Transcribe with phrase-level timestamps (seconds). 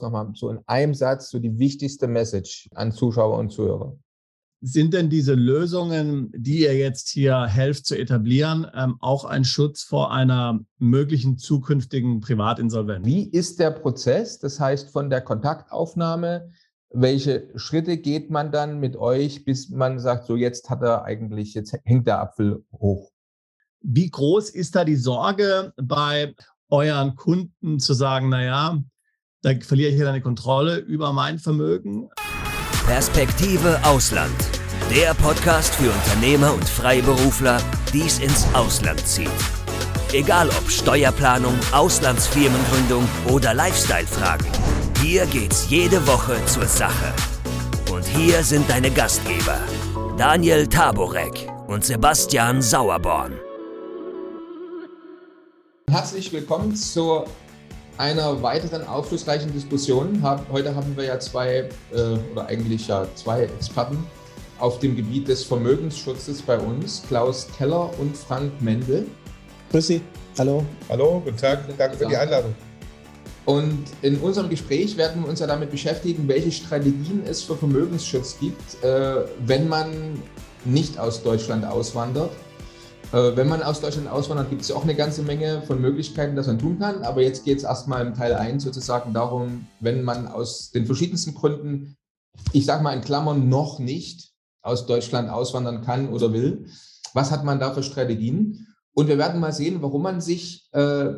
[0.00, 3.96] Nochmal so in einem Satz so die wichtigste Message an Zuschauer und Zuhörer.
[4.66, 9.82] Sind denn diese Lösungen, die ihr jetzt hier helft zu etablieren, ähm, auch ein Schutz
[9.82, 13.04] vor einer möglichen zukünftigen Privatinsolvenz?
[13.04, 14.38] Wie ist der Prozess?
[14.38, 16.50] Das heißt, von der Kontaktaufnahme,
[16.88, 21.52] welche Schritte geht man dann mit euch, bis man sagt, so jetzt hat er eigentlich,
[21.52, 23.10] jetzt hängt der Apfel hoch?
[23.82, 26.34] Wie groß ist da die Sorge bei
[26.70, 28.82] euren Kunden zu sagen, naja,
[29.44, 32.08] da verliere ich hier eine Kontrolle über mein Vermögen?
[32.86, 34.34] Perspektive Ausland.
[34.90, 37.60] Der Podcast für Unternehmer und Freiberufler,
[37.92, 39.28] die es ins Ausland zieht.
[40.12, 44.46] Egal ob Steuerplanung, Auslandsfirmengründung oder Lifestyle-Fragen.
[45.02, 47.12] Hier geht's jede Woche zur Sache.
[47.92, 49.58] Und hier sind deine Gastgeber,
[50.16, 53.34] Daniel Taborek und Sebastian Sauerborn.
[55.90, 57.24] Herzlich willkommen zu
[57.98, 60.22] einer weiteren aufschlussreichen Diskussion.
[60.50, 61.98] Heute haben wir ja zwei, äh,
[62.32, 64.04] oder eigentlich ja zwei Experten
[64.58, 69.06] auf dem Gebiet des Vermögensschutzes bei uns, Klaus Keller und Frank Mendel.
[69.70, 70.00] Grüß Sie.
[70.38, 70.64] Hallo.
[70.88, 71.60] Hallo, guten Tag.
[71.78, 72.54] Danke für die Einladung.
[73.44, 78.38] Und in unserem Gespräch werden wir uns ja damit beschäftigen, welche Strategien es für Vermögensschutz
[78.40, 80.22] gibt, äh, wenn man
[80.64, 82.30] nicht aus Deutschland auswandert
[83.14, 86.58] wenn man aus Deutschland auswandert, gibt es auch eine ganze Menge von Möglichkeiten, das man
[86.58, 87.02] tun kann.
[87.02, 91.34] Aber jetzt geht es erstmal im Teil 1 sozusagen darum, wenn man aus den verschiedensten
[91.34, 91.96] Gründen,
[92.52, 96.66] ich sage mal in Klammern, noch nicht aus Deutschland auswandern kann oder will,
[97.12, 98.66] was hat man da für Strategien?
[98.94, 101.12] Und wir werden mal sehen, warum man sich äh,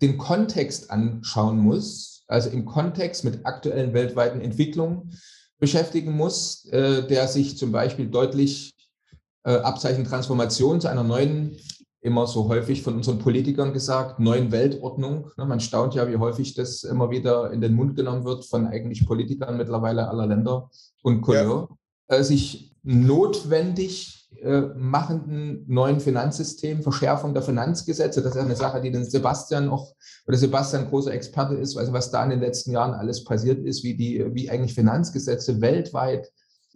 [0.00, 5.12] den Kontext anschauen muss, also im Kontext mit aktuellen weltweiten Entwicklungen
[5.58, 8.74] beschäftigen muss, äh, der sich zum Beispiel deutlich
[9.44, 11.56] äh, Abzeichen Transformation zu einer neuen,
[12.00, 15.30] immer so häufig von unseren Politikern gesagt, neuen Weltordnung.
[15.36, 18.66] Ne, man staunt ja, wie häufig das immer wieder in den Mund genommen wird von
[18.66, 20.70] eigentlich Politikern mittlerweile aller Länder
[21.02, 21.68] und Couleur.
[22.08, 22.16] Ja.
[22.16, 28.22] Äh, sich notwendig äh, machenden neuen Finanzsystem, Verschärfung der Finanzgesetze.
[28.22, 29.94] Das ist eine Sache, die den Sebastian auch,
[30.26, 33.84] oder Sebastian großer Experte ist, also was da in den letzten Jahren alles passiert ist,
[33.84, 36.28] wie die, wie eigentlich Finanzgesetze weltweit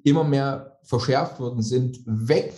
[0.06, 2.54] immer mehr verschärft worden sind, weg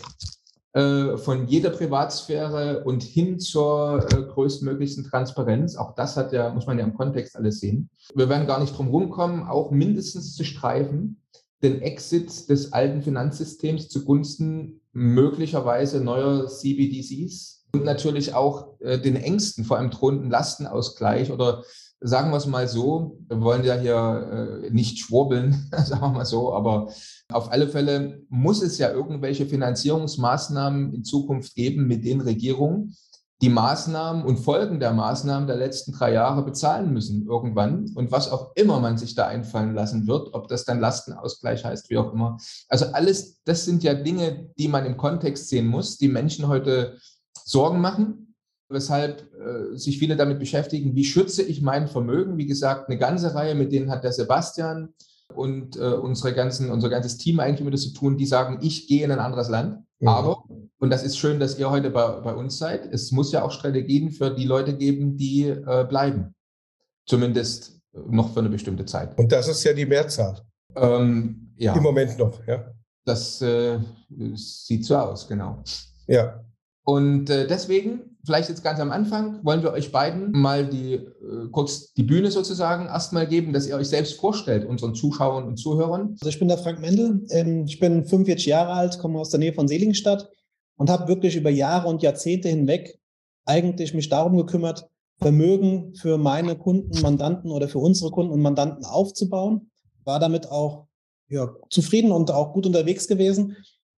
[0.75, 5.77] äh, von jeder Privatsphäre und hin zur äh, größtmöglichsten Transparenz.
[5.77, 7.89] Auch das hat ja, muss man ja im Kontext alles sehen.
[8.15, 11.23] Wir werden gar nicht drum rumkommen, auch mindestens zu streifen,
[11.63, 19.65] den Exit des alten Finanzsystems zugunsten möglicherweise neuer CBDCs und natürlich auch äh, den Ängsten
[19.65, 21.65] vor einem drohenden Lastenausgleich oder
[22.01, 26.25] sagen wir es mal so, wir wollen ja hier äh, nicht schwurbeln, sagen wir mal
[26.25, 26.93] so, aber
[27.31, 32.97] auf alle Fälle muss es ja irgendwelche Finanzierungsmaßnahmen in Zukunft geben, mit denen Regierungen
[33.41, 38.31] die Maßnahmen und Folgen der Maßnahmen der letzten drei Jahre bezahlen müssen irgendwann und was
[38.31, 42.13] auch immer man sich da einfallen lassen wird, ob das dann Lastenausgleich heißt, wie auch
[42.13, 42.39] immer.
[42.69, 46.99] Also alles, das sind ja Dinge, die man im Kontext sehen muss, die Menschen heute
[47.45, 48.28] Sorgen machen
[48.69, 52.37] weshalb äh, sich viele damit beschäftigen, wie schütze ich mein Vermögen.
[52.37, 54.95] Wie gesagt, eine ganze Reihe, mit denen hat der Sebastian
[55.35, 59.05] und äh, unsere ganzen, unser ganzes Team eigentlich mit zu tun, die sagen, ich gehe
[59.05, 59.85] in ein anderes Land.
[60.01, 60.09] Mhm.
[60.09, 60.45] Aber,
[60.79, 63.53] und das ist schön, dass ihr heute bei, bei uns seid, es muss ja auch
[63.53, 66.35] Strategien für die Leute geben, die äh, bleiben.
[67.07, 69.19] Zumindest noch für eine bestimmte Zeit.
[69.19, 70.41] Und das ist ja die Mehrzahl.
[70.77, 71.75] Ähm, ja.
[71.75, 72.73] Im Moment noch, ja.
[73.05, 73.79] Das äh,
[74.35, 75.63] sieht so aus, genau.
[76.07, 76.45] Ja.
[76.85, 81.49] Und äh, deswegen vielleicht jetzt ganz am Anfang wollen wir euch beiden mal die, äh,
[81.51, 86.15] kurz die Bühne sozusagen erstmal geben, dass ihr euch selbst vorstellt, unseren Zuschauern und Zuhörern.
[86.21, 89.41] Also ich bin der Frank Mendel, ähm, ich bin 45 Jahre alt, komme aus der
[89.41, 90.29] Nähe von Seligenstadt
[90.77, 92.99] und habe wirklich über Jahre und Jahrzehnte hinweg
[93.47, 94.87] eigentlich mich darum gekümmert,
[95.17, 99.71] Vermögen für meine Kunden, Mandanten oder für unsere Kunden und Mandanten aufzubauen.
[100.05, 100.87] War damit auch
[101.31, 103.57] ja, zufrieden und auch gut unterwegs gewesen,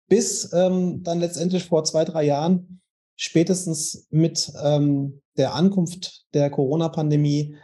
[0.07, 2.79] bis ähm, dann letztendlich vor zwei, drei Jahren
[3.19, 7.57] spätestens mit ähm, der Ankunft der Corona-Pandemie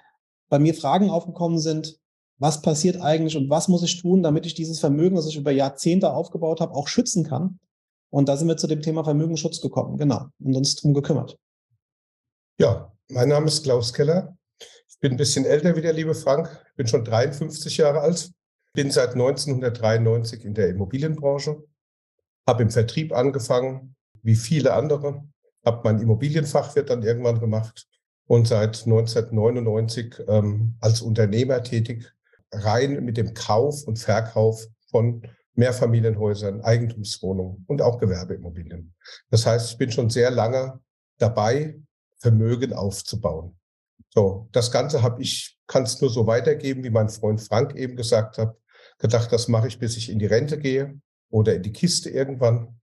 [0.49, 1.97] bei mir Fragen aufgekommen sind,
[2.37, 5.51] was passiert eigentlich und was muss ich tun, damit ich dieses Vermögen, das ich über
[5.51, 7.59] Jahrzehnte aufgebaut habe, auch schützen kann.
[8.09, 11.37] Und da sind wir zu dem Thema Vermögensschutz gekommen, genau, und uns darum gekümmert.
[12.59, 14.37] Ja, mein Name ist Klaus Keller.
[14.59, 18.29] Ich bin ein bisschen älter wie der liebe Frank, bin schon 53 Jahre alt,
[18.73, 21.63] bin seit 1993 in der Immobilienbranche,
[22.45, 25.23] habe im Vertrieb angefangen, wie viele andere,
[25.65, 27.87] habe mein Immobilienfachwirt dann irgendwann gemacht
[28.27, 32.11] und seit 1999 ähm, als Unternehmer tätig,
[32.51, 35.23] rein mit dem Kauf und Verkauf von
[35.55, 38.93] Mehrfamilienhäusern, Eigentumswohnungen und auch Gewerbeimmobilien.
[39.29, 40.79] Das heißt, ich bin schon sehr lange
[41.17, 41.79] dabei,
[42.19, 43.57] Vermögen aufzubauen.
[44.09, 47.95] So, das Ganze habe ich kann es nur so weitergeben, wie mein Freund Frank eben
[47.95, 48.55] gesagt hat.
[48.99, 52.79] Gedacht, das mache ich, bis ich in die Rente gehe oder in die Kiste irgendwann.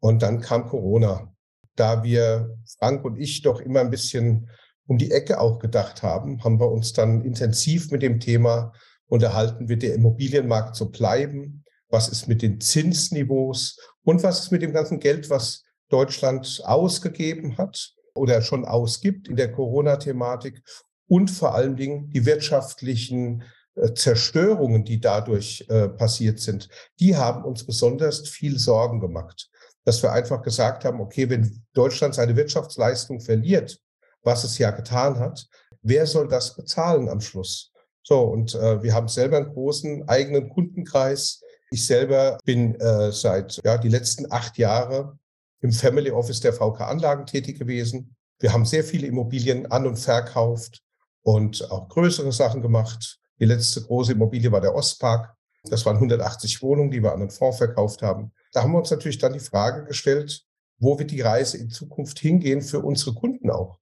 [0.00, 1.33] Und dann kam Corona.
[1.76, 4.48] Da wir, Frank und ich, doch immer ein bisschen
[4.86, 8.72] um die Ecke auch gedacht haben, haben wir uns dann intensiv mit dem Thema
[9.06, 11.64] unterhalten, wird der Immobilienmarkt so bleiben?
[11.88, 13.78] Was ist mit den Zinsniveaus?
[14.02, 19.36] Und was ist mit dem ganzen Geld, was Deutschland ausgegeben hat oder schon ausgibt in
[19.36, 20.62] der Corona-Thematik?
[21.06, 23.44] Und vor allen Dingen die wirtschaftlichen
[23.74, 26.68] äh, Zerstörungen, die dadurch äh, passiert sind,
[27.00, 29.50] die haben uns besonders viel Sorgen gemacht.
[29.84, 33.78] Dass wir einfach gesagt haben, okay, wenn Deutschland seine Wirtschaftsleistung verliert,
[34.22, 35.46] was es ja getan hat,
[35.82, 37.72] wer soll das bezahlen am Schluss?
[38.02, 41.40] So, und äh, wir haben selber einen großen eigenen Kundenkreis.
[41.70, 45.18] Ich selber bin äh, seit ja, die letzten acht Jahre
[45.60, 48.14] im Family Office der VK Anlagen tätig gewesen.
[48.38, 50.82] Wir haben sehr viele Immobilien an und verkauft
[51.22, 53.18] und auch größere Sachen gemacht.
[53.40, 55.34] Die letzte große Immobilie war der Ostpark.
[55.64, 58.32] Das waren 180 Wohnungen, die wir an den Fonds verkauft haben.
[58.54, 60.46] Da haben wir uns natürlich dann die Frage gestellt,
[60.78, 63.80] wo wird die Reise in Zukunft hingehen für unsere Kunden auch?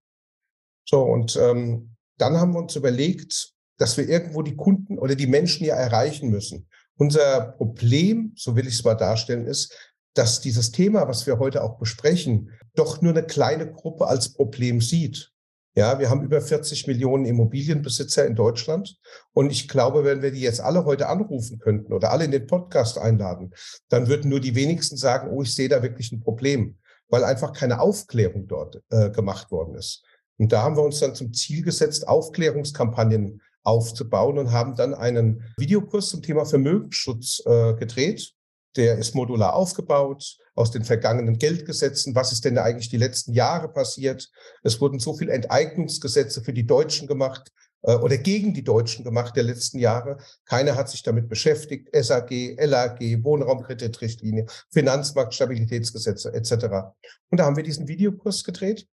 [0.89, 5.27] So, und ähm, dann haben wir uns überlegt, dass wir irgendwo die Kunden oder die
[5.27, 6.69] Menschen ja erreichen müssen.
[6.97, 9.77] Unser Problem, so will ich es mal darstellen, ist,
[10.15, 14.81] dass dieses Thema, was wir heute auch besprechen, doch nur eine kleine Gruppe als Problem
[14.81, 15.32] sieht.
[15.75, 18.99] Ja, wir haben über 40 Millionen Immobilienbesitzer in Deutschland.
[19.33, 22.47] Und ich glaube, wenn wir die jetzt alle heute anrufen könnten oder alle in den
[22.47, 23.55] Podcast einladen,
[23.89, 26.77] dann würden nur die wenigsten sagen, oh, ich sehe da wirklich ein Problem,
[27.09, 30.05] weil einfach keine Aufklärung dort äh, gemacht worden ist.
[30.37, 35.45] Und da haben wir uns dann zum Ziel gesetzt, Aufklärungskampagnen aufzubauen und haben dann einen
[35.57, 38.35] Videokurs zum Thema Vermögensschutz äh, gedreht.
[38.77, 42.15] Der ist modular aufgebaut aus den vergangenen Geldgesetzen.
[42.15, 44.31] Was ist denn eigentlich die letzten Jahre passiert?
[44.63, 47.53] Es wurden so viele Enteignungsgesetze für die Deutschen gemacht
[47.83, 50.19] äh, oder gegen die Deutschen gemacht der letzten Jahre.
[50.47, 51.89] Keiner hat sich damit beschäftigt.
[51.95, 56.53] SAG, LAG, Wohnraumkreditrichtlinie, Finanzmarktstabilitätsgesetze etc.
[57.31, 58.87] Und da haben wir diesen Videokurs gedreht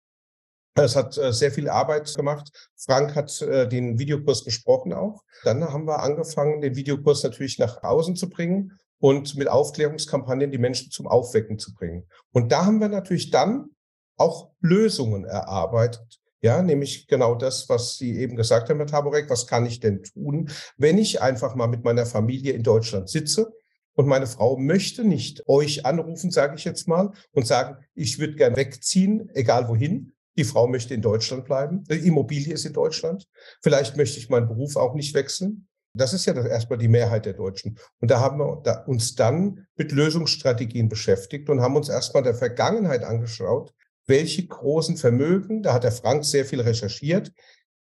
[0.84, 2.52] es hat äh, sehr viel Arbeit gemacht.
[2.76, 5.24] Frank hat äh, den Videokurs besprochen auch.
[5.44, 10.58] Dann haben wir angefangen, den Videokurs natürlich nach außen zu bringen und mit Aufklärungskampagnen die
[10.58, 12.06] Menschen zum Aufwecken zu bringen.
[12.32, 13.70] Und da haben wir natürlich dann
[14.18, 16.20] auch Lösungen erarbeitet.
[16.42, 19.30] Ja, nämlich genau das, was Sie eben gesagt haben, Herr Taborek.
[19.30, 23.52] Was kann ich denn tun, wenn ich einfach mal mit meiner Familie in Deutschland sitze
[23.96, 28.36] und meine Frau möchte nicht euch anrufen, sage ich jetzt mal, und sagen, ich würde
[28.36, 31.84] gern wegziehen, egal wohin, die Frau möchte in Deutschland bleiben.
[31.86, 33.28] Die Immobilie ist in Deutschland.
[33.64, 35.68] Vielleicht möchte ich meinen Beruf auch nicht wechseln.
[35.98, 37.78] Das ist ja das erstmal die Mehrheit der Deutschen.
[38.00, 43.04] Und da haben wir uns dann mit Lösungsstrategien beschäftigt und haben uns erstmal der Vergangenheit
[43.04, 43.74] angeschaut,
[44.06, 47.34] welche großen Vermögen, da hat der Frank sehr viel recherchiert,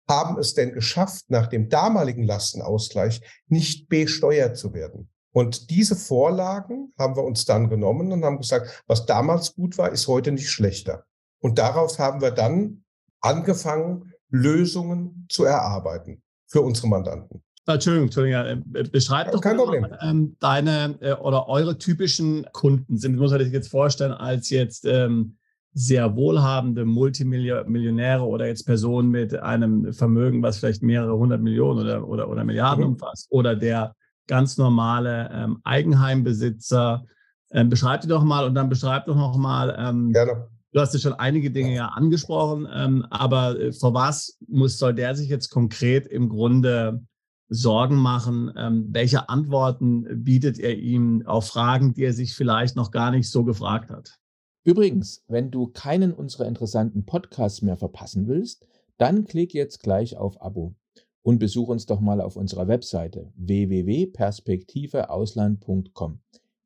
[0.08, 5.10] haben es denn geschafft, nach dem damaligen Lastenausgleich nicht besteuert zu werden.
[5.32, 9.92] Und diese Vorlagen haben wir uns dann genommen und haben gesagt, was damals gut war,
[9.92, 11.04] ist heute nicht schlechter.
[11.40, 12.84] Und daraus haben wir dann
[13.20, 17.42] angefangen, Lösungen zu erarbeiten für unsere Mandanten.
[17.74, 18.64] Entschuldigung, Entschuldigung.
[18.74, 19.56] Äh, beschreib doch Kein.
[19.56, 24.50] Mal, ähm, deine äh, oder eure typischen Kunden sind, muss man sich jetzt vorstellen, als
[24.50, 25.36] jetzt ähm,
[25.74, 32.08] sehr wohlhabende Multimillionäre oder jetzt Personen mit einem Vermögen, was vielleicht mehrere hundert Millionen oder,
[32.08, 32.90] oder, oder Milliarden mhm.
[32.92, 33.94] umfasst, oder der
[34.26, 37.04] ganz normale ähm, Eigenheimbesitzer.
[37.52, 40.48] Ähm, beschreib die doch mal und dann beschreib doch noch mal, ähm, Gerne.
[40.72, 44.94] Du hast ja schon einige Dinge ja angesprochen, ähm, aber äh, vor was muss, soll
[44.94, 47.02] der sich jetzt konkret im Grunde
[47.48, 48.52] Sorgen machen?
[48.56, 53.30] Ähm, welche Antworten bietet er ihm auf Fragen, die er sich vielleicht noch gar nicht
[53.30, 54.18] so gefragt hat?
[54.64, 58.66] Übrigens, wenn du keinen unserer interessanten Podcasts mehr verpassen willst,
[58.98, 60.74] dann klick jetzt gleich auf Abo
[61.22, 66.20] und besuch uns doch mal auf unserer Webseite www.perspektiveausland.com.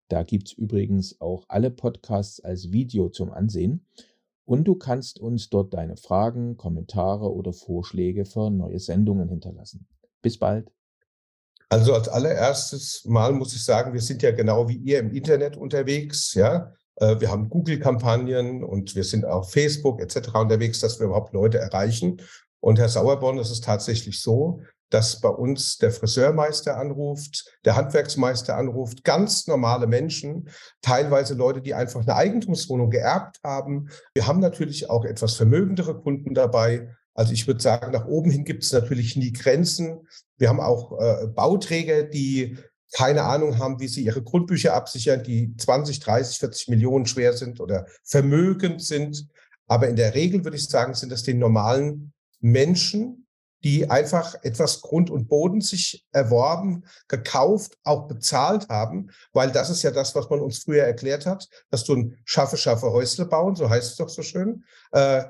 [0.08, 3.86] Da gibt es übrigens auch alle Podcasts als Video zum Ansehen.
[4.44, 9.86] Und du kannst uns dort deine Fragen, Kommentare oder Vorschläge für neue Sendungen hinterlassen.
[10.22, 10.70] Bis bald.
[11.68, 15.56] Also als allererstes Mal muss ich sagen, wir sind ja genau wie ihr im Internet
[15.56, 16.72] unterwegs, ja.
[16.96, 20.34] Äh, wir haben Google-Kampagnen und wir sind auf Facebook etc.
[20.34, 22.20] unterwegs, dass wir überhaupt Leute erreichen.
[22.60, 24.60] Und Herr Sauerborn, das ist tatsächlich so,
[24.90, 30.50] dass bei uns der Friseurmeister anruft, der Handwerksmeister anruft, ganz normale Menschen,
[30.82, 33.88] teilweise Leute, die einfach eine Eigentumswohnung geerbt haben.
[34.14, 36.96] Wir haben natürlich auch etwas vermögendere Kunden dabei.
[37.14, 40.06] Also ich würde sagen, nach oben hin gibt es natürlich nie Grenzen.
[40.38, 42.56] Wir haben auch äh, Bauträger, die
[42.92, 47.60] keine Ahnung haben, wie sie ihre Grundbücher absichern, die 20, 30, 40 Millionen schwer sind
[47.60, 49.28] oder vermögend sind.
[49.66, 53.26] Aber in der Regel würde ich sagen, sind das die normalen Menschen,
[53.62, 59.82] die einfach etwas Grund und Boden sich erworben, gekauft, auch bezahlt haben, weil das ist
[59.82, 63.54] ja das, was man uns früher erklärt hat, dass du ein schaffe, schaffe Häusle bauen,
[63.54, 65.24] so heißt es doch so schön, äh,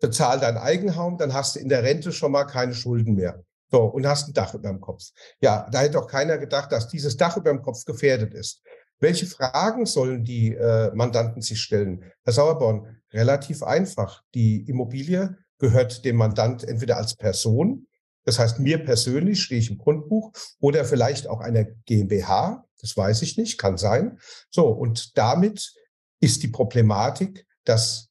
[0.00, 3.44] bezahl dein Eigenheim, dann hast du in der Rente schon mal keine Schulden mehr.
[3.70, 5.04] So, und hast ein Dach über dem Kopf.
[5.40, 8.62] Ja, da hätte auch keiner gedacht, dass dieses Dach über dem Kopf gefährdet ist.
[8.98, 12.02] Welche Fragen sollen die äh, Mandanten sich stellen?
[12.24, 14.22] Herr Sauerborn, relativ einfach.
[14.34, 17.86] Die Immobilie gehört dem Mandant entweder als Person,
[18.24, 23.22] das heißt mir persönlich stehe ich im Grundbuch, oder vielleicht auch einer GmbH, das weiß
[23.22, 24.18] ich nicht, kann sein.
[24.50, 25.72] So, und damit
[26.20, 28.09] ist die Problematik, dass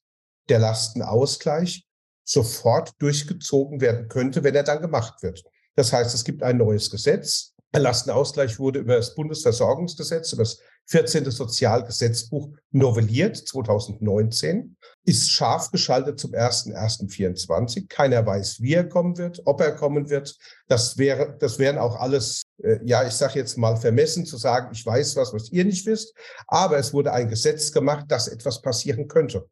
[0.50, 1.86] der Lastenausgleich
[2.24, 5.42] sofort durchgezogen werden könnte, wenn er dann gemacht wird.
[5.76, 7.54] Das heißt, es gibt ein neues Gesetz.
[7.72, 11.30] Der Lastenausgleich wurde über das Bundesversorgungsgesetz, über das 14.
[11.30, 17.88] Sozialgesetzbuch novelliert 2019, ist scharf geschaltet zum 1.1.24.
[17.88, 20.36] Keiner weiß, wie er kommen wird, ob er kommen wird.
[20.66, 24.70] Das wäre, das wären auch alles, äh, ja, ich sage jetzt mal vermessen zu sagen,
[24.72, 26.12] ich weiß was, was ihr nicht wisst.
[26.48, 29.48] Aber es wurde ein Gesetz gemacht, dass etwas passieren könnte.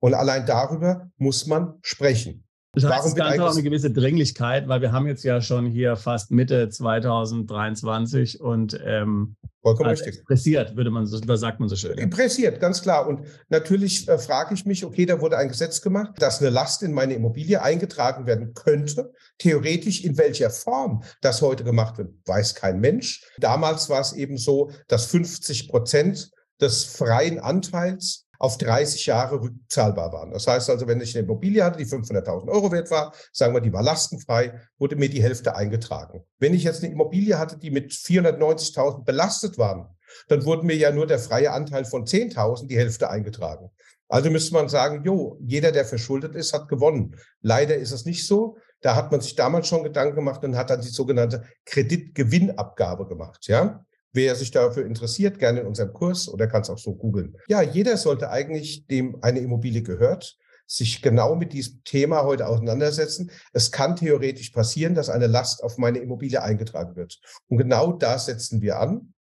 [0.00, 2.44] Und allein darüber muss man sprechen.
[2.72, 5.66] Das heißt, Warum es Ganze auch eine gewisse Dringlichkeit, weil wir haben jetzt ja schon
[5.66, 9.36] hier fast Mitte 2023 und ähm,
[9.66, 10.24] Vollkommen also richtig.
[10.24, 12.08] Pressiert, würde man so, sagt man so schön.
[12.08, 13.08] Pressiert, ganz klar.
[13.08, 16.84] Und natürlich äh, frage ich mich, okay, da wurde ein Gesetz gemacht, dass eine Last
[16.84, 19.12] in meine Immobilie eingetragen werden könnte.
[19.38, 23.26] Theoretisch, in welcher Form das heute gemacht wird, weiß kein Mensch.
[23.38, 30.12] Damals war es eben so, dass 50 Prozent des freien Anteils auf 30 Jahre rückzahlbar
[30.12, 30.30] waren.
[30.30, 33.60] Das heißt also, wenn ich eine Immobilie hatte, die 500.000 Euro wert war, sagen wir,
[33.60, 36.24] die war lastenfrei, wurde mir die Hälfte eingetragen.
[36.38, 39.88] Wenn ich jetzt eine Immobilie hatte, die mit 490.000 belastet waren,
[40.28, 43.70] dann wurde mir ja nur der freie Anteil von 10.000 die Hälfte eingetragen.
[44.08, 47.16] Also müsste man sagen, jo, jeder, der verschuldet ist, hat gewonnen.
[47.40, 48.56] Leider ist es nicht so.
[48.80, 53.46] Da hat man sich damals schon Gedanken gemacht und hat dann die sogenannte Kreditgewinnabgabe gemacht,
[53.48, 53.84] ja.
[54.16, 57.36] Wer sich dafür interessiert, gerne in unserem Kurs oder kann es auch so googeln.
[57.48, 63.30] Ja, jeder sollte eigentlich, dem eine Immobilie gehört, sich genau mit diesem Thema heute auseinandersetzen.
[63.52, 67.20] Es kann theoretisch passieren, dass eine Last auf meine Immobilie eingetragen wird.
[67.48, 69.12] Und genau da setzen wir an.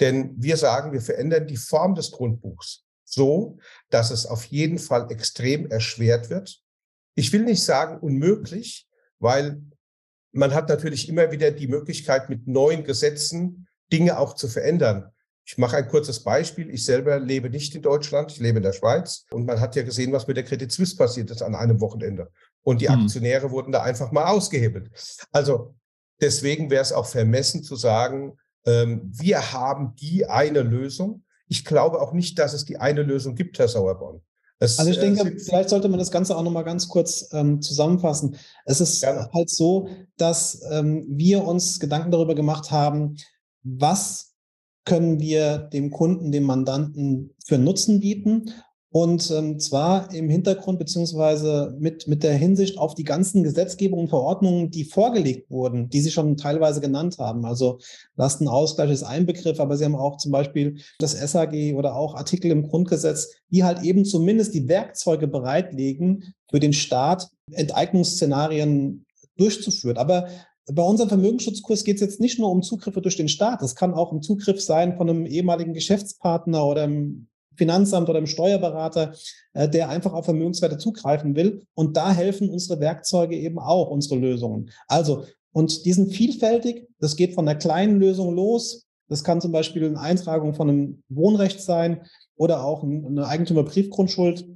[0.00, 5.12] Denn wir sagen, wir verändern die Form des Grundbuchs so, dass es auf jeden Fall
[5.12, 6.60] extrem erschwert wird.
[7.14, 8.88] Ich will nicht sagen unmöglich,
[9.20, 9.62] weil
[10.32, 15.10] man hat natürlich immer wieder die Möglichkeit, mit neuen Gesetzen Dinge auch zu verändern.
[15.46, 16.70] Ich mache ein kurzes Beispiel.
[16.70, 19.26] Ich selber lebe nicht in Deutschland, ich lebe in der Schweiz.
[19.30, 22.30] Und man hat ja gesehen, was mit der Credit Suisse passiert ist an einem Wochenende.
[22.62, 23.02] Und die mhm.
[23.02, 24.90] Aktionäre wurden da einfach mal ausgehebelt.
[25.32, 25.74] Also
[26.20, 31.24] deswegen wäre es auch vermessen zu sagen, ähm, wir haben die eine Lösung.
[31.46, 34.22] Ich glaube auch nicht, dass es die eine Lösung gibt, Herr Sauerborn.
[34.58, 37.60] Es, also ich denke, äh, vielleicht sollte man das Ganze auch nochmal ganz kurz ähm,
[37.60, 38.36] zusammenfassen.
[38.64, 39.28] Es ist gerne.
[39.32, 43.16] halt so, dass ähm, wir uns Gedanken darüber gemacht haben,
[43.64, 44.34] was
[44.84, 48.52] können wir dem Kunden, dem Mandanten für Nutzen bieten.
[48.90, 54.08] Und ähm, zwar im Hintergrund beziehungsweise mit, mit der Hinsicht auf die ganzen Gesetzgebungen und
[54.08, 57.44] Verordnungen, die vorgelegt wurden, die Sie schon teilweise genannt haben.
[57.44, 57.80] Also
[58.14, 62.52] Lastenausgleich ist ein Begriff, aber Sie haben auch zum Beispiel das SAG oder auch Artikel
[62.52, 69.06] im Grundgesetz, die halt eben zumindest die Werkzeuge bereitlegen, für den Staat Enteignungsszenarien
[69.36, 69.96] durchzuführen.
[69.96, 70.28] Aber
[70.66, 73.62] bei unserem Vermögensschutzkurs geht es jetzt nicht nur um Zugriffe durch den Staat.
[73.62, 78.26] Es kann auch ein Zugriff sein von einem ehemaligen Geschäftspartner oder einem Finanzamt oder einem
[78.26, 79.14] Steuerberater,
[79.52, 81.62] äh, der einfach auf Vermögenswerte zugreifen will.
[81.74, 84.70] Und da helfen unsere Werkzeuge eben auch, unsere Lösungen.
[84.88, 86.88] Also, und die sind vielfältig.
[86.98, 88.86] Das geht von einer kleinen Lösung los.
[89.08, 92.06] Das kann zum Beispiel eine Eintragung von einem Wohnrecht sein
[92.36, 94.48] oder auch eine Eigentümerbriefgrundschuld,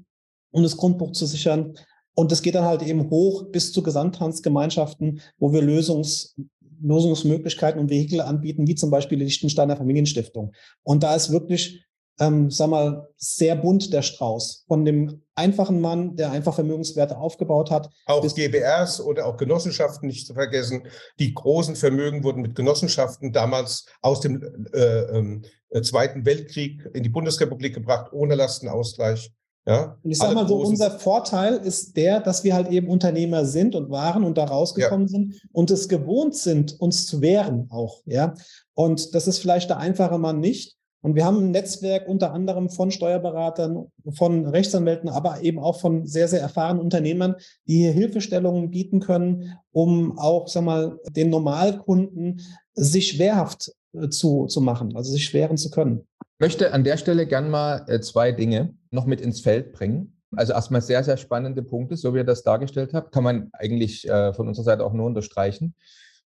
[0.51, 1.75] um das Grundbuch zu sichern.
[2.19, 6.35] Und das geht dann halt eben hoch bis zu Gesamthandsgemeinschaften, wo wir Lösungs,
[6.83, 10.53] Lösungsmöglichkeiten und Vehikel anbieten, wie zum Beispiel die Lichtensteiner Familienstiftung.
[10.83, 11.87] Und da ist wirklich,
[12.19, 14.65] ähm, sag mal, sehr bunt der Strauß.
[14.67, 17.89] Von dem einfachen Mann, der einfach Vermögenswerte aufgebaut hat.
[18.07, 20.89] Auch GBRs oder auch Genossenschaften nicht zu vergessen.
[21.21, 25.39] Die großen Vermögen wurden mit Genossenschaften damals aus dem äh,
[25.71, 29.31] äh, Zweiten Weltkrieg in die Bundesrepublik gebracht, ohne Lastenausgleich.
[29.69, 33.45] Ja, und ich sage mal so, unser Vorteil ist der, dass wir halt eben Unternehmer
[33.45, 35.11] sind und waren und da rausgekommen ja.
[35.11, 38.01] sind und es gewohnt sind, uns zu wehren auch.
[38.07, 38.33] Ja,
[38.73, 40.79] und das ist vielleicht der einfache Mann nicht.
[41.01, 46.07] Und wir haben ein Netzwerk unter anderem von Steuerberatern, von Rechtsanwälten, aber eben auch von
[46.07, 52.41] sehr, sehr erfahrenen Unternehmern, die hier Hilfestellungen bieten können, um auch, sag mal, den Normalkunden
[52.75, 53.73] sich wehrhaft
[54.11, 56.07] zu, zu machen, also sich wehren zu können
[56.39, 60.15] möchte an der Stelle gern mal äh, zwei Dinge noch mit ins Feld bringen.
[60.37, 64.09] Also erstmal sehr, sehr spannende Punkte, so wie ihr das dargestellt habt, kann man eigentlich
[64.09, 65.75] äh, von unserer Seite auch nur unterstreichen.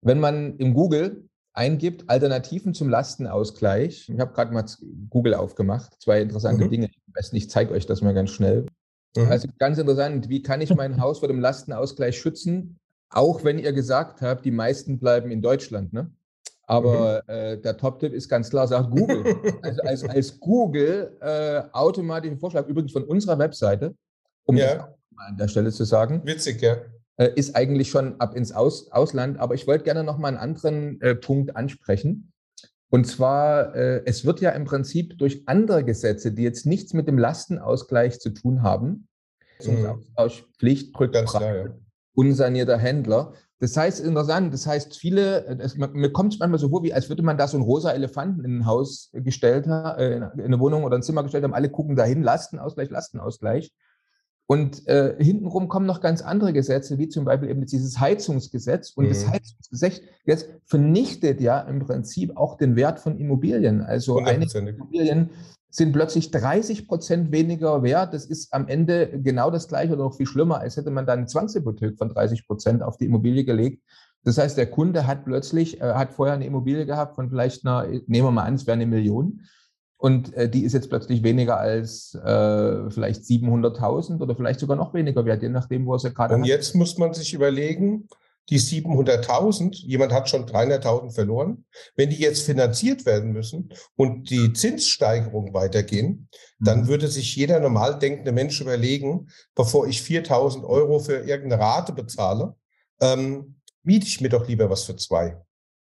[0.01, 4.65] Wenn man im Google eingibt, Alternativen zum Lastenausgleich, ich habe gerade mal
[5.11, 6.71] Google aufgemacht, zwei interessante mhm.
[6.71, 6.87] Dinge.
[6.87, 8.67] Am besten, ich zeige euch das mal ganz schnell.
[9.17, 9.29] Mhm.
[9.29, 12.79] Also ganz interessant, wie kann ich mein Haus vor dem Lastenausgleich schützen?
[13.11, 16.11] Auch wenn ihr gesagt habt, die meisten bleiben in Deutschland, ne?
[16.71, 17.35] Aber mhm.
[17.35, 19.25] äh, der Top-Tipp ist ganz klar, sagt Google.
[19.63, 23.97] also als, als Google äh, automatischen Vorschlag, übrigens von unserer Webseite,
[24.45, 24.75] um ja.
[24.77, 26.23] das mal an der Stelle zu sagen.
[26.25, 26.77] Witzig, ja.
[27.17, 29.41] Äh, ist eigentlich schon ab ins Aus, Ausland.
[29.41, 32.33] Aber ich wollte gerne noch mal einen anderen äh, Punkt ansprechen.
[32.89, 37.09] Und zwar, äh, es wird ja im Prinzip durch andere Gesetze, die jetzt nichts mit
[37.09, 39.09] dem Lastenausgleich zu tun haben,
[39.61, 40.05] mhm.
[40.57, 41.75] Pflicht, Rückfrage, ja.
[42.15, 46.83] unsanierter Händler, das heißt, interessant, das heißt, viele, es, mir kommt es manchmal so vor,
[46.83, 50.17] wie als würde man da so einen rosa Elefanten in ein Haus gestellt haben, äh,
[50.17, 53.71] in eine Wohnung oder ein Zimmer gestellt haben, alle gucken dahin, Lastenausgleich, Lastenausgleich.
[54.47, 58.93] Und äh, hintenrum kommen noch ganz andere Gesetze, wie zum Beispiel eben dieses Heizungsgesetz.
[58.97, 59.09] Und mhm.
[59.11, 63.83] das Heizungsgesetz jetzt vernichtet ja im Prinzip auch den Wert von Immobilien.
[63.83, 65.31] Also einige Immobilien
[65.71, 68.13] sind plötzlich 30 Prozent weniger wert.
[68.13, 71.21] Das ist am Ende genau das Gleiche oder noch viel schlimmer, als hätte man dann
[71.21, 73.83] eine Zwangshypothek von 30 Prozent auf die Immobilie gelegt.
[74.25, 77.87] Das heißt, der Kunde hat plötzlich, äh, hat vorher eine Immobilie gehabt von vielleicht einer,
[77.87, 79.43] nehmen wir mal an, es wäre eine Million.
[79.97, 84.95] Und äh, die ist jetzt plötzlich weniger als äh, vielleicht 700.000 oder vielleicht sogar noch
[84.95, 86.41] weniger wert, je nachdem, wo er sie gerade hat.
[86.41, 88.09] Und jetzt muss man sich überlegen,
[88.51, 91.65] die 700.000, jemand hat schon 300.000 verloren.
[91.97, 96.29] Wenn die jetzt finanziert werden müssen und die Zinssteigerung weitergehen,
[96.59, 96.89] dann mhm.
[96.89, 102.57] würde sich jeder normal denkende Mensch überlegen, bevor ich 4.000 Euro für irgendeine Rate bezahle,
[103.01, 105.41] ähm, miete ich mir doch lieber was für zwei.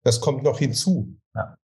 [0.04, 1.16] Das kommt noch hinzu.
[1.36, 1.58] Ja.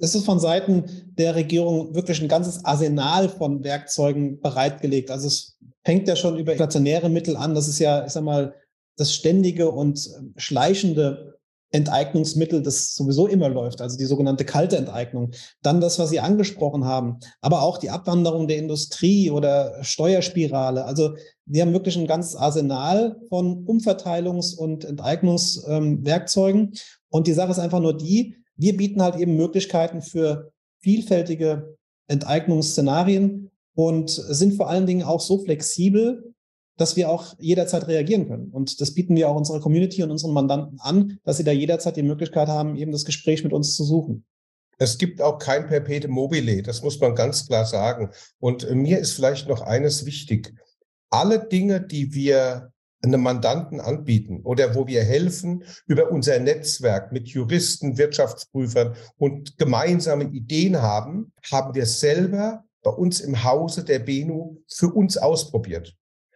[0.00, 5.10] Es ist von Seiten der Regierung wirklich ein ganzes Arsenal von Werkzeugen bereitgelegt.
[5.10, 7.54] Also es fängt ja schon über inflationäre Mittel an.
[7.54, 8.54] Das ist ja, ich sag mal,
[8.96, 11.38] das ständige und ähm, schleichende
[11.72, 15.30] Enteignungsmittel, das sowieso immer läuft, also die sogenannte kalte Enteignung.
[15.62, 20.84] Dann das, was Sie angesprochen haben, aber auch die Abwanderung der Industrie oder Steuerspirale.
[20.84, 21.14] Also
[21.46, 26.60] wir haben wirklich ein ganzes Arsenal von Umverteilungs- und Enteignungswerkzeugen.
[26.60, 26.72] Ähm,
[27.08, 31.76] und die Sache ist einfach nur die, wir bieten halt eben Möglichkeiten für vielfältige
[32.08, 36.34] Enteignungsszenarien und sind vor allen Dingen auch so flexibel,
[36.76, 38.50] dass wir auch jederzeit reagieren können.
[38.50, 41.96] Und das bieten wir auch unserer Community und unseren Mandanten an, dass sie da jederzeit
[41.96, 44.24] die Möglichkeit haben, eben das Gespräch mit uns zu suchen.
[44.78, 48.10] Es gibt auch kein Perpete mobile, das muss man ganz klar sagen.
[48.40, 50.54] Und mir ist vielleicht noch eines wichtig.
[51.10, 57.28] Alle Dinge, die wir einem Mandanten anbieten oder wo wir helfen über unser Netzwerk mit
[57.28, 64.58] Juristen, Wirtschaftsprüfern und gemeinsame Ideen haben, haben wir selber bei uns im Hause der Benu
[64.68, 65.94] für uns ausprobiert.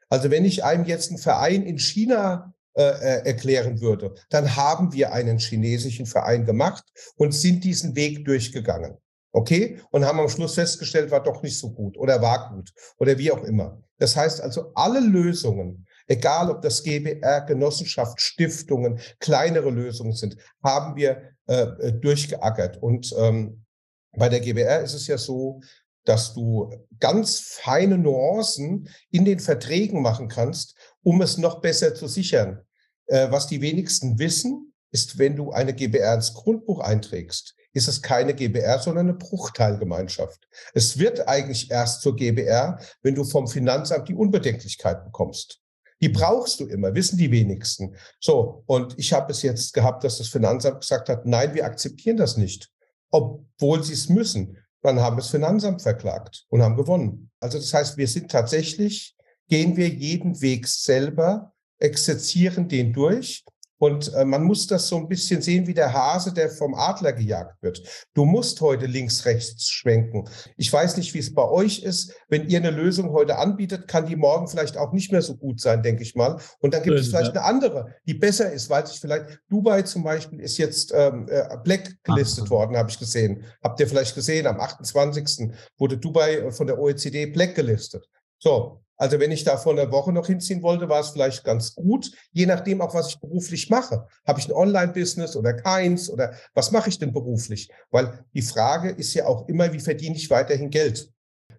[0.09, 4.93] Also wenn ich einem jetzt einen Verein in China äh, äh, erklären würde, dann haben
[4.93, 6.85] wir einen chinesischen Verein gemacht
[7.17, 8.99] und sind diesen Weg durchgegangen.
[9.33, 9.81] Okay?
[9.91, 13.33] Und haben am Schluss festgestellt, war doch nicht so gut oder war gut oder wie
[13.33, 13.83] auch immer.
[13.99, 20.97] Das heißt also, alle Lösungen, egal ob das GBR, Genossenschaft, Stiftungen, kleinere Lösungen sind, haben
[20.97, 22.83] wir äh, äh durchgeackert.
[22.83, 23.65] Und ähm,
[24.13, 25.61] bei der GBR ist es ja so,
[26.07, 32.09] dass du ganz feine Nuancen in den Verträgen machen kannst, um es noch besser zu
[32.09, 32.61] sichern.
[33.07, 38.01] Äh, was die wenigsten wissen, ist, wenn du eine GBR ins Grundbuch einträgst, ist es
[38.01, 40.49] keine GBR, sondern eine Bruchteilgemeinschaft.
[40.73, 45.61] Es wird eigentlich erst zur GBR, wenn du vom Finanzamt die Unbedenklichkeit bekommst.
[46.01, 47.97] Die brauchst du immer, wissen die wenigsten.
[48.21, 52.17] So, und ich habe es jetzt gehabt, dass das Finanzamt gesagt hat, nein, wir akzeptieren
[52.17, 52.71] das nicht,
[53.11, 54.59] obwohl sie es müssen.
[54.87, 57.31] Dann haben wir das Finanzamt verklagt und haben gewonnen.
[57.41, 59.17] Also das heißt, wir sind tatsächlich,
[59.49, 63.45] gehen wir jeden Weg selber, exerzieren den durch
[63.79, 67.13] und äh, man muss das so ein bisschen sehen wie der Hase, der vom Adler
[67.13, 67.83] gejagt wird.
[68.15, 70.29] Du musst heute links, rechts schwenken.
[70.57, 72.15] Ich weiß nicht, wie es bei euch ist.
[72.29, 75.61] Wenn ihr eine Lösung heute anbietet, kann die morgen vielleicht auch nicht mehr so gut
[75.61, 76.41] sein, denke ich mal.
[76.61, 80.03] Und dann gibt es vielleicht eine andere, die besser ist, weil sich vielleicht Dubai zum
[80.03, 83.45] Beispiel ist jetzt ähm, äh, Black gelistet worden, habe ich gesehen.
[83.63, 84.47] Habt ihr vielleicht gesehen?
[84.47, 85.51] Am 28.
[85.79, 88.09] wurde Dubai äh, von der OECD Black gelistet.
[88.39, 91.75] So, also wenn ich da vor einer Woche noch hinziehen wollte, war es vielleicht ganz
[91.75, 94.07] gut, je nachdem auch, was ich beruflich mache.
[94.27, 97.71] Habe ich ein Online-Business oder keins oder was mache ich denn beruflich?
[97.91, 101.11] Weil die Frage ist ja auch immer, wie verdiene ich weiterhin Geld?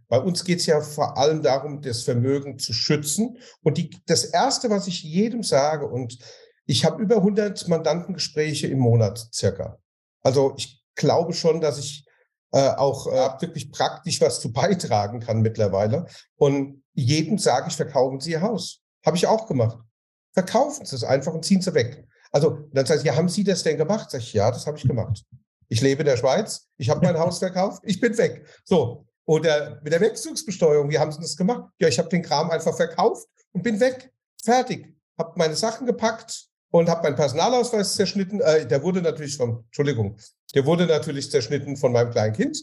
[0.10, 3.38] Bei uns geht es ja vor allem darum, das Vermögen zu schützen.
[3.62, 6.18] Und die, das Erste, was ich jedem sage, und
[6.66, 9.80] ich habe über 100 Mandantengespräche im Monat circa.
[10.22, 12.06] Also ich glaube schon, dass ich
[12.52, 16.06] äh, auch äh, wirklich praktisch was zu beitragen kann mittlerweile.
[16.38, 18.82] Und jedem sage ich, verkaufen Sie Ihr Haus.
[19.06, 19.78] Habe ich auch gemacht.
[20.34, 22.06] Verkaufen Sie es einfach und ziehen Sie weg.
[22.32, 24.12] Also dann sagt ja, haben Sie das denn gemacht?
[24.12, 25.24] Sag ich, ja, das habe ich gemacht.
[25.70, 28.46] Ich lebe in der Schweiz, ich habe mein Haus verkauft, ich bin weg.
[28.64, 29.06] So.
[29.26, 31.70] Oder mit der Wegzugsbesteuerung, wie haben Sie das gemacht?
[31.80, 34.12] Ja, ich habe den Kram einfach verkauft und bin weg.
[34.42, 34.96] Fertig.
[35.18, 38.40] Habe meine Sachen gepackt und habe meinen Personalausweis zerschnitten.
[38.40, 40.18] Äh, der wurde natürlich von, Entschuldigung,
[40.56, 42.58] der wurde natürlich zerschnitten von meinem kleinen Kind.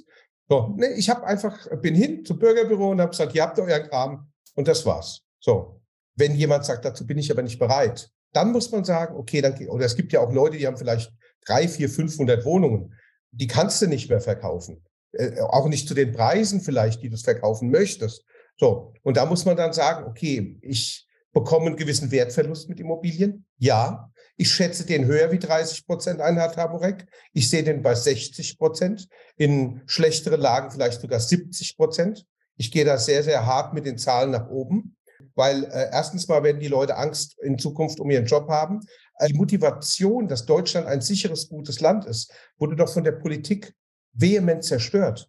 [0.49, 3.89] So, nee, ich habe einfach, bin hin zum Bürgerbüro und habe gesagt, ihr habt euren
[3.89, 5.23] Kram und das war's.
[5.41, 5.81] So.
[6.17, 9.55] Wenn jemand sagt, dazu bin ich aber nicht bereit, dann muss man sagen, okay, dann,
[9.69, 11.13] oder es gibt ja auch Leute, die haben vielleicht
[11.47, 12.95] drei, vier, 500 Wohnungen.
[13.31, 14.85] Die kannst du nicht mehr verkaufen.
[15.13, 18.25] Äh, auch nicht zu den Preisen vielleicht, die du verkaufen möchtest.
[18.57, 18.93] So.
[19.03, 23.47] Und da muss man dann sagen, okay, ich bekomme einen gewissen Wertverlust mit Immobilien.
[23.59, 24.11] Ja.
[24.37, 27.07] Ich schätze den höher wie 30 Prozent ein Herr Taborek.
[27.33, 29.09] Ich sehe den bei 60 Prozent.
[29.37, 32.27] In schlechtere Lagen vielleicht sogar 70 Prozent.
[32.57, 34.97] Ich gehe da sehr, sehr hart mit den Zahlen nach oben
[35.35, 38.81] weil äh, erstens mal werden die Leute Angst in Zukunft um ihren Job haben.
[39.19, 43.75] Äh, die Motivation, dass Deutschland ein sicheres, gutes Land ist, wurde doch von der Politik
[44.13, 45.29] vehement zerstört.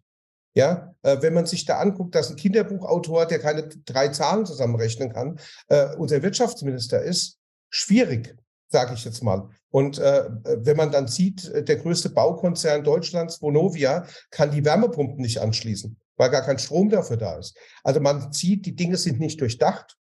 [0.54, 5.12] Ja, äh, wenn man sich da anguckt, dass ein Kinderbuchautor, der keine drei Zahlen zusammenrechnen
[5.12, 7.38] kann, äh, unser Wirtschaftsminister ist,
[7.70, 8.38] schwierig,
[8.76, 9.50] sage ich jetzt mal.
[9.70, 15.22] Und äh, wenn man dann sieht, äh, der größte Baukonzern Deutschlands, Vonovia, kann die Wärmepumpen
[15.22, 17.58] nicht anschließen weil gar kein Strom dafür da ist.
[17.84, 19.98] Also man sieht, die Dinge sind nicht durchdacht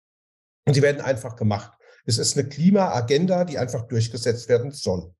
[0.66, 1.72] und sie werden einfach gemacht.
[2.04, 5.14] Es ist eine Klimaagenda, die einfach durchgesetzt werden soll.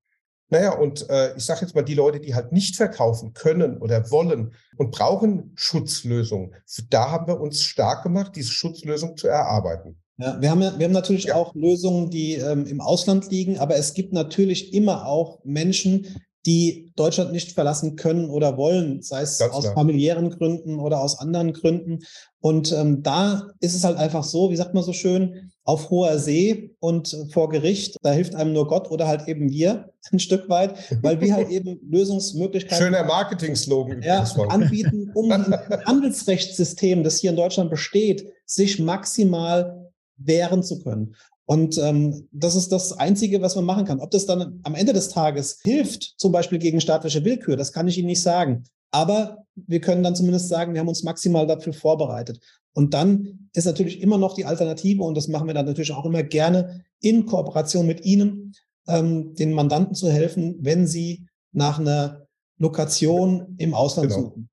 [0.49, 4.11] Naja, und äh, ich sage jetzt mal, die Leute, die halt nicht verkaufen können oder
[4.11, 6.53] wollen und brauchen Schutzlösungen,
[6.89, 10.02] da haben wir uns stark gemacht, diese Schutzlösung zu erarbeiten.
[10.17, 11.35] Ja, wir haben, wir haben natürlich ja.
[11.35, 16.07] auch Lösungen, die ähm, im Ausland liegen, aber es gibt natürlich immer auch Menschen,
[16.45, 19.75] die Deutschland nicht verlassen können oder wollen, sei es Ganz aus klar.
[19.75, 21.99] familiären Gründen oder aus anderen Gründen.
[22.41, 26.19] Und ähm, da ist es halt einfach so, wie sagt man so schön, auf hoher
[26.19, 30.49] See und vor Gericht, da hilft einem nur Gott oder halt eben wir ein Stück
[30.49, 37.29] weit, weil wir halt eben Lösungsmöglichkeiten Schöner Marketing-Slogan ja, anbieten, um ein Handelsrechtssystem, das hier
[37.29, 39.82] in Deutschland besteht, sich maximal
[40.25, 41.15] wehren zu können.
[41.45, 43.99] Und ähm, das ist das Einzige, was man machen kann.
[43.99, 47.87] Ob das dann am Ende des Tages hilft, zum Beispiel gegen staatliche Willkür, das kann
[47.87, 48.63] ich Ihnen nicht sagen.
[48.91, 52.39] Aber wir können dann zumindest sagen, wir haben uns maximal dafür vorbereitet.
[52.73, 56.05] Und dann ist natürlich immer noch die Alternative, und das machen wir dann natürlich auch
[56.05, 58.53] immer gerne in Kooperation mit Ihnen,
[58.87, 64.21] ähm, den Mandanten zu helfen, wenn sie nach einer Lokation im Ausland genau.
[64.23, 64.49] suchen.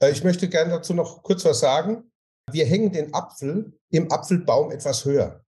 [0.00, 2.04] Äh, ich möchte gerne dazu noch kurz was sagen.
[2.50, 5.44] Wir hängen den Apfel im Apfelbaum etwas höher.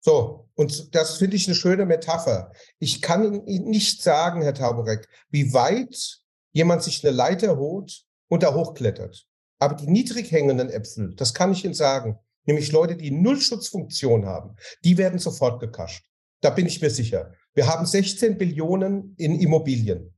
[0.00, 2.52] So, und das finde ich eine schöne Metapher.
[2.78, 6.20] Ich kann Ihnen nicht sagen, Herr Taborek, wie weit
[6.52, 9.26] jemand sich eine Leiter holt und da hochklettert.
[9.58, 14.54] Aber die niedrig hängenden Äpfel, das kann ich Ihnen sagen, nämlich Leute, die Nullschutzfunktion haben,
[14.84, 16.06] die werden sofort gekascht.
[16.40, 17.32] Da bin ich mir sicher.
[17.54, 20.14] Wir haben 16 Billionen in Immobilien.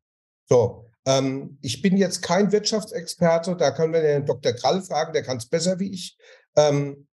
[0.47, 4.53] So, ähm, ich bin jetzt kein Wirtschaftsexperte, da können wir den Dr.
[4.53, 6.17] Krall fragen, der kann es besser wie ich.
[6.57, 7.09] Ähm,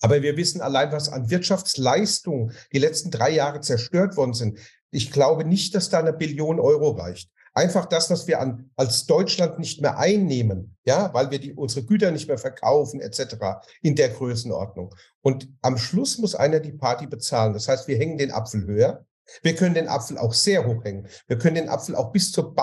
[0.00, 4.58] aber wir wissen allein, was an Wirtschaftsleistung die letzten drei Jahre zerstört worden sind.
[4.90, 7.30] Ich glaube nicht, dass da eine Billion Euro reicht.
[7.54, 11.84] Einfach das, was wir an, als Deutschland nicht mehr einnehmen, ja, weil wir die, unsere
[11.86, 13.36] Güter nicht mehr verkaufen, etc.,
[13.82, 14.94] in der Größenordnung.
[15.20, 17.52] Und am Schluss muss einer die Party bezahlen.
[17.52, 19.06] Das heißt, wir hängen den Apfel höher.
[19.42, 21.06] Wir können den Apfel auch sehr hoch hängen.
[21.28, 22.54] Wir können den Apfel auch bis zur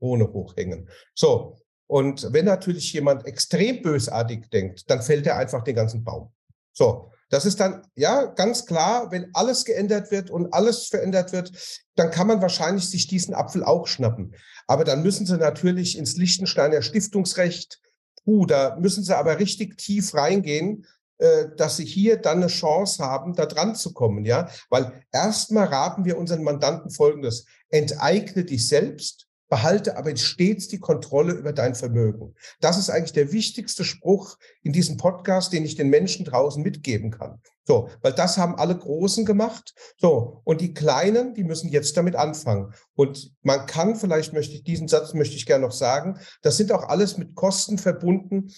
[0.00, 0.88] Baumkrone hochhängen.
[1.14, 1.56] So.
[1.86, 6.32] Und wenn natürlich jemand extrem bösartig denkt, dann fällt er einfach den ganzen Baum.
[6.72, 11.50] So, das ist dann, ja, ganz klar, wenn alles geändert wird und alles verändert wird,
[11.96, 14.36] dann kann man wahrscheinlich sich diesen Apfel auch schnappen.
[14.68, 17.80] Aber dann müssen sie natürlich ins Liechtensteiner Stiftungsrecht,
[18.24, 20.86] uh, da müssen sie aber richtig tief reingehen,
[21.18, 24.48] äh, dass sie hier dann eine Chance haben, da dran zu kommen, ja.
[24.68, 27.46] Weil erstmal raten wir unseren Mandanten Folgendes.
[27.68, 32.34] Enteigne dich selbst, behalte aber stets die Kontrolle über dein Vermögen.
[32.60, 37.10] Das ist eigentlich der wichtigste Spruch in diesem Podcast, den ich den Menschen draußen mitgeben
[37.10, 37.40] kann.
[37.66, 39.74] So, weil das haben alle Großen gemacht.
[39.98, 42.72] So, und die Kleinen, die müssen jetzt damit anfangen.
[42.94, 46.72] Und man kann, vielleicht möchte ich diesen Satz möchte ich gerne noch sagen, das sind
[46.72, 48.52] auch alles mit Kosten verbunden,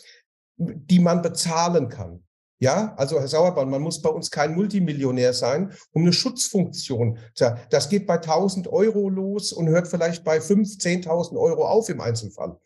[0.57, 2.22] die man bezahlen kann.
[2.62, 7.57] Ja, also Herr Sauerborn, man muss bei uns kein Multimillionär sein, um eine Schutzfunktion zu
[7.70, 12.01] Das geht bei 1000 Euro los und hört vielleicht bei 5.000, 10.000 Euro auf im
[12.01, 12.57] Einzelfall.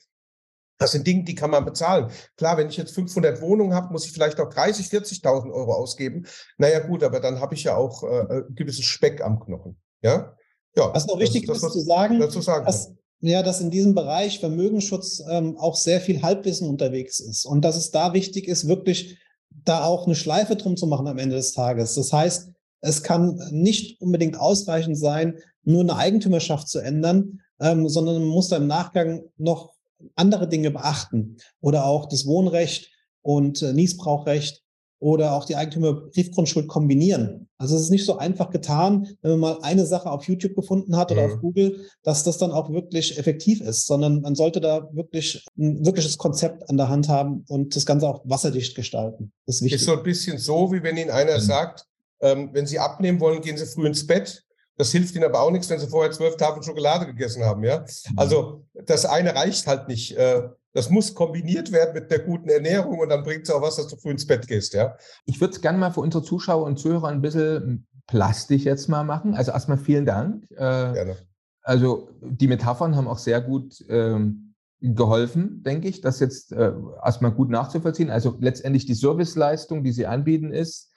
[0.76, 2.10] Das sind Dinge, die kann man bezahlen.
[2.36, 6.26] Klar, wenn ich jetzt 500 Wohnungen habe, muss ich vielleicht auch 30, 40.000 Euro ausgeben.
[6.58, 9.80] Naja, gut, aber dann habe ich ja auch äh, äh gewisses Speck am Knochen.
[10.02, 10.36] Ja,
[10.76, 10.92] ja.
[10.92, 14.40] Was noch wichtig ist, das, zu sagen, dazu sagen dass, ja, dass in diesem Bereich
[14.40, 19.16] Vermögensschutz ähm, auch sehr viel Halbwissen unterwegs ist und dass es da wichtig ist, wirklich
[19.64, 21.94] da auch eine Schleife drum zu machen am Ende des Tages.
[21.94, 28.18] Das heißt, es kann nicht unbedingt ausreichend sein, nur eine Eigentümerschaft zu ändern, ähm, sondern
[28.18, 29.72] man muss da im Nachgang noch
[30.14, 32.90] andere Dinge beachten oder auch das Wohnrecht
[33.22, 34.62] und äh, Niesbrauchrecht
[34.98, 37.48] oder auch die Eigentümerbriefgrundschuld kombinieren.
[37.58, 40.96] Also es ist nicht so einfach getan, wenn man mal eine Sache auf YouTube gefunden
[40.96, 41.32] hat oder mhm.
[41.32, 45.84] auf Google, dass das dann auch wirklich effektiv ist, sondern man sollte da wirklich ein
[45.84, 49.32] wirkliches Konzept an der Hand haben und das Ganze auch wasserdicht gestalten.
[49.46, 49.80] Das ist wichtig.
[49.80, 51.42] Ist so ein bisschen so, wie wenn Ihnen einer mhm.
[51.42, 51.86] sagt,
[52.20, 54.42] ähm, wenn Sie abnehmen wollen, gehen Sie früh ins Bett.
[54.78, 57.64] Das hilft Ihnen aber auch nichts, wenn Sie vorher zwölf Tafeln Schokolade gegessen haben.
[57.64, 58.18] Ja, mhm.
[58.18, 60.16] also das eine reicht halt nicht.
[60.16, 60.42] Äh,
[60.76, 63.88] das muss kombiniert werden mit der guten Ernährung und dann bringt es auch was, dass
[63.88, 64.94] du früh ins Bett gehst, ja.
[65.24, 69.02] Ich würde es gerne mal für unsere Zuschauer und Zuhörer ein bisschen plastisch jetzt mal
[69.02, 69.34] machen.
[69.34, 70.44] Also erstmal vielen Dank.
[70.50, 71.16] Äh, Gerne.
[71.62, 77.32] Also die Metaphern haben auch sehr gut ähm, geholfen, denke ich, das jetzt äh, erstmal
[77.32, 78.10] gut nachzuvollziehen.
[78.10, 80.92] Also letztendlich die Serviceleistung, die Sie anbieten, ist,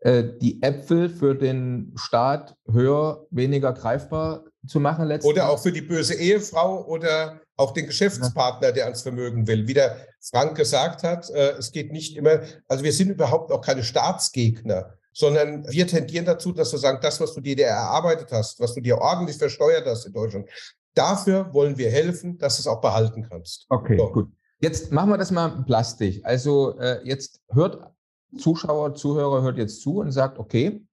[0.00, 5.10] äh, die Äpfel für den Staat höher, weniger greifbar zu machen.
[5.22, 9.68] Oder auch für die böse Ehefrau oder auch den Geschäftspartner, der ans Vermögen will.
[9.68, 13.60] Wie der Frank gesagt hat, äh, es geht nicht immer, also wir sind überhaupt auch
[13.60, 18.58] keine Staatsgegner, sondern wir tendieren dazu, dass wir sagen, das, was du dir erarbeitet hast,
[18.58, 20.48] was du dir ordentlich versteuert hast in Deutschland,
[20.94, 23.66] dafür wollen wir helfen, dass du es auch behalten kannst.
[23.68, 24.10] Okay, so.
[24.10, 24.28] gut.
[24.60, 26.20] Jetzt machen wir das mal plastisch.
[26.24, 27.90] Also äh, jetzt hört
[28.36, 30.84] Zuschauer, Zuhörer hört jetzt zu und sagt, okay,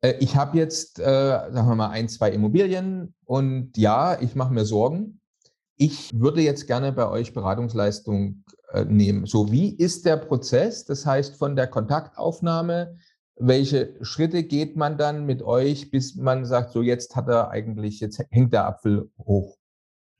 [0.00, 4.64] äh, ich habe jetzt, sagen wir mal, ein, zwei Immobilien und ja, ich mache mir
[4.64, 5.19] Sorgen
[5.80, 9.24] ich würde jetzt gerne bei euch Beratungsleistung äh, nehmen.
[9.24, 10.84] So, wie ist der Prozess?
[10.84, 12.98] Das heißt, von der Kontaktaufnahme,
[13.36, 17.98] welche Schritte geht man dann mit euch, bis man sagt, so jetzt hat er eigentlich,
[18.00, 19.56] jetzt hängt der Apfel hoch?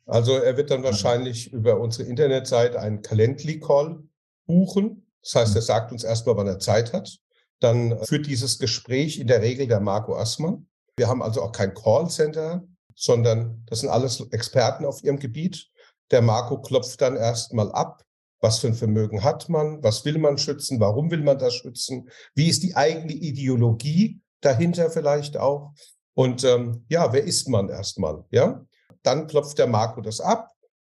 [0.06, 4.02] Also er wird dann wahrscheinlich über unsere Internetseite einen Calendly-Call
[4.46, 5.06] buchen.
[5.22, 7.18] Das heißt, er sagt uns erstmal, wann er Zeit hat.
[7.60, 10.66] Dann führt dieses Gespräch in der Regel der Marco Assmann.
[10.96, 12.64] Wir haben also auch kein Callcenter,
[13.00, 15.70] sondern das sind alles Experten auf ihrem Gebiet.
[16.10, 18.02] Der Marco klopft dann erstmal ab,
[18.40, 22.10] was für ein Vermögen hat man, was will man schützen, warum will man das schützen,
[22.34, 25.72] wie ist die eigene Ideologie dahinter vielleicht auch.
[26.14, 28.24] Und ähm, ja, wer ist man erstmal?
[28.30, 28.64] Ja,
[29.02, 30.50] dann klopft der Marco das ab.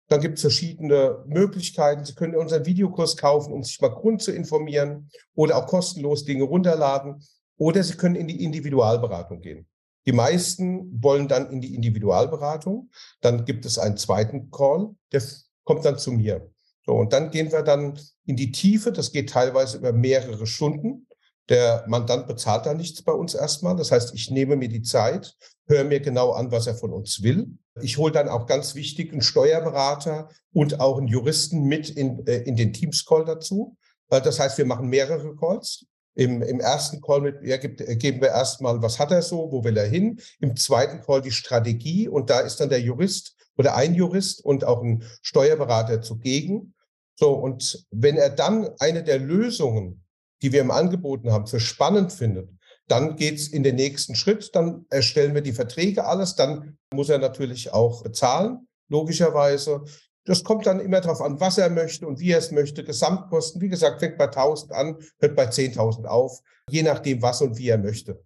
[0.08, 2.04] Dann gibt es verschiedene Möglichkeiten.
[2.04, 6.44] Sie können unseren Videokurs kaufen, um sich mal Grund zu informieren oder auch kostenlos Dinge
[6.44, 7.20] runterladen.
[7.58, 9.66] Oder Sie können in die Individualberatung gehen.
[10.06, 12.90] Die meisten wollen dann in die Individualberatung.
[13.20, 15.22] Dann gibt es einen zweiten Call, der
[15.64, 16.48] kommt dann zu mir.
[16.84, 18.92] So, und dann gehen wir dann in die Tiefe.
[18.92, 21.08] Das geht teilweise über mehrere Stunden.
[21.48, 23.76] Der Mandant bezahlt da nichts bei uns erstmal.
[23.76, 27.22] Das heißt, ich nehme mir die Zeit, höre mir genau an, was er von uns
[27.22, 27.58] will.
[27.82, 32.38] Ich hole dann auch ganz wichtig einen Steuerberater und auch einen Juristen mit in, äh,
[32.38, 33.76] in den Teams-Call dazu.
[34.10, 35.86] Äh, das heißt, wir machen mehrere Calls.
[36.16, 39.62] Im, Im ersten Call mit er gibt, geben wir erstmal, was hat er so, wo
[39.62, 40.18] will er hin?
[40.40, 44.64] Im zweiten Call die Strategie und da ist dann der Jurist oder ein Jurist und
[44.64, 46.74] auch ein Steuerberater zugegen.
[47.16, 50.04] So, und wenn er dann eine der Lösungen,
[50.42, 52.50] die wir im Angeboten haben, für spannend findet,
[52.88, 57.18] dann geht's in den nächsten Schritt, dann erstellen wir die Verträge alles, dann muss er
[57.18, 59.84] natürlich auch bezahlen, logischerweise.
[60.26, 62.84] Das kommt dann immer darauf an, was er möchte und wie er es möchte.
[62.84, 67.56] Gesamtkosten, wie gesagt, fängt bei 1000 an, hört bei 10.000 auf, je nachdem, was und
[67.56, 68.22] wie er möchte.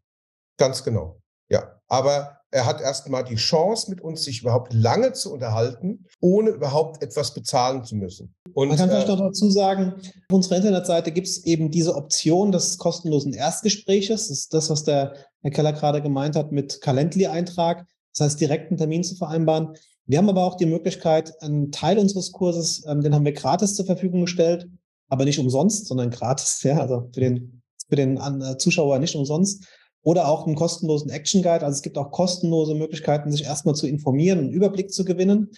[0.58, 1.20] Ganz genau.
[1.48, 6.50] Ja, aber er hat erstmal die Chance, mit uns sich überhaupt lange zu unterhalten, ohne
[6.50, 8.34] überhaupt etwas bezahlen zu müssen.
[8.54, 11.94] Und, Man kann vielleicht äh, noch dazu sagen, auf unserer Internetseite gibt es eben diese
[11.94, 14.28] Option des kostenlosen Erstgespräches.
[14.28, 17.86] Das ist das, was der Herr Keller gerade gemeint hat mit Calendly-Eintrag.
[18.14, 19.76] Das heißt, direkt einen Termin zu vereinbaren.
[20.10, 23.76] Wir haben aber auch die Möglichkeit, einen Teil unseres Kurses, ähm, den haben wir gratis
[23.76, 24.68] zur Verfügung gestellt,
[25.08, 29.68] aber nicht umsonst, sondern gratis, ja, also für den, für den äh, Zuschauer nicht umsonst.
[30.02, 31.64] Oder auch einen kostenlosen Action Guide.
[31.64, 35.50] Also es gibt auch kostenlose Möglichkeiten, sich erstmal zu informieren, einen Überblick zu gewinnen.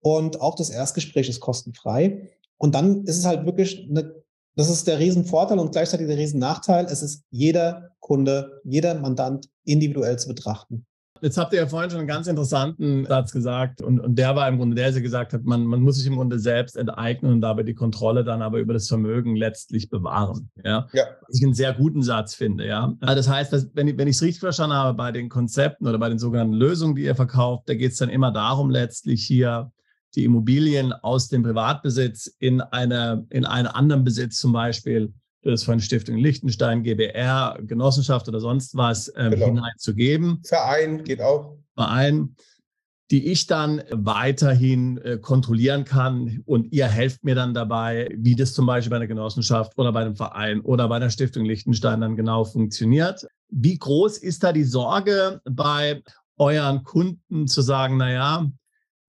[0.00, 2.30] Und auch das Erstgespräch ist kostenfrei.
[2.56, 4.14] Und dann ist es halt wirklich eine,
[4.54, 6.86] das ist der Riesenvorteil und gleichzeitig der Riesennachteil.
[6.86, 10.86] Es ist jeder Kunde, jeder Mandant individuell zu betrachten.
[11.22, 14.48] Jetzt habt ihr ja vorhin schon einen ganz interessanten Satz gesagt und, und der war
[14.48, 17.40] im Grunde der, der gesagt hat, man, man muss sich im Grunde selbst enteignen und
[17.40, 20.50] dabei die Kontrolle dann aber über das Vermögen letztlich bewahren.
[20.64, 20.88] Ja.
[20.92, 21.04] ja.
[21.26, 22.66] Was ich einen sehr guten Satz finde.
[22.66, 22.94] Ja.
[23.00, 25.86] Also das heißt, dass, wenn, ich, wenn ich es richtig verstanden habe, bei den Konzepten
[25.86, 29.24] oder bei den sogenannten Lösungen, die ihr verkauft, da geht es dann immer darum, letztlich
[29.24, 29.70] hier
[30.14, 35.12] die Immobilien aus dem Privatbesitz in, eine, in einen anderen Besitz zum Beispiel
[35.50, 39.46] das von Stiftung Liechtenstein, GBR, Genossenschaft oder sonst was ähm, genau.
[39.46, 40.42] hineinzugeben.
[40.44, 41.56] Verein geht auch.
[41.74, 42.34] Verein.
[43.10, 48.52] die ich dann weiterhin äh, kontrollieren kann und ihr helft mir dann dabei, wie das
[48.52, 52.16] zum Beispiel bei einer Genossenschaft oder bei einem Verein oder bei der Stiftung Liechtenstein dann
[52.16, 53.26] genau funktioniert.
[53.48, 56.02] Wie groß ist da die Sorge bei
[56.36, 58.46] euren Kunden zu sagen, na ja,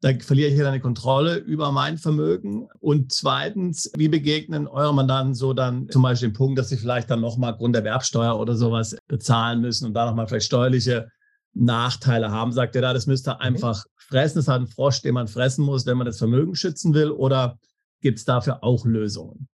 [0.02, 2.70] da verliere ich hier eine Kontrolle über mein Vermögen.
[2.80, 7.10] Und zweitens, wie begegnen eure Mandanten so dann zum Beispiel den Punkt, dass sie vielleicht
[7.10, 11.10] dann nochmal Grunderwerbsteuer oder sowas bezahlen müssen und da nochmal vielleicht steuerliche
[11.54, 12.54] Nachteile haben?
[12.54, 13.42] Sagt ihr da, das müsst ihr mhm.
[13.42, 14.38] einfach fressen?
[14.38, 17.12] Das hat ein Frosch, den man fressen muss, wenn man das Vermögen schützen will?
[17.12, 17.60] Oder
[18.02, 19.50] gibt es dafür auch Lösungen?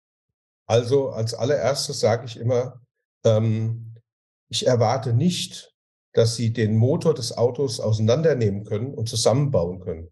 [0.67, 2.81] Also als allererstes sage ich immer,
[3.25, 3.95] ähm,
[4.51, 5.73] ich erwarte nicht,
[6.13, 10.11] dass Sie den Motor des Autos auseinandernehmen können und zusammenbauen können.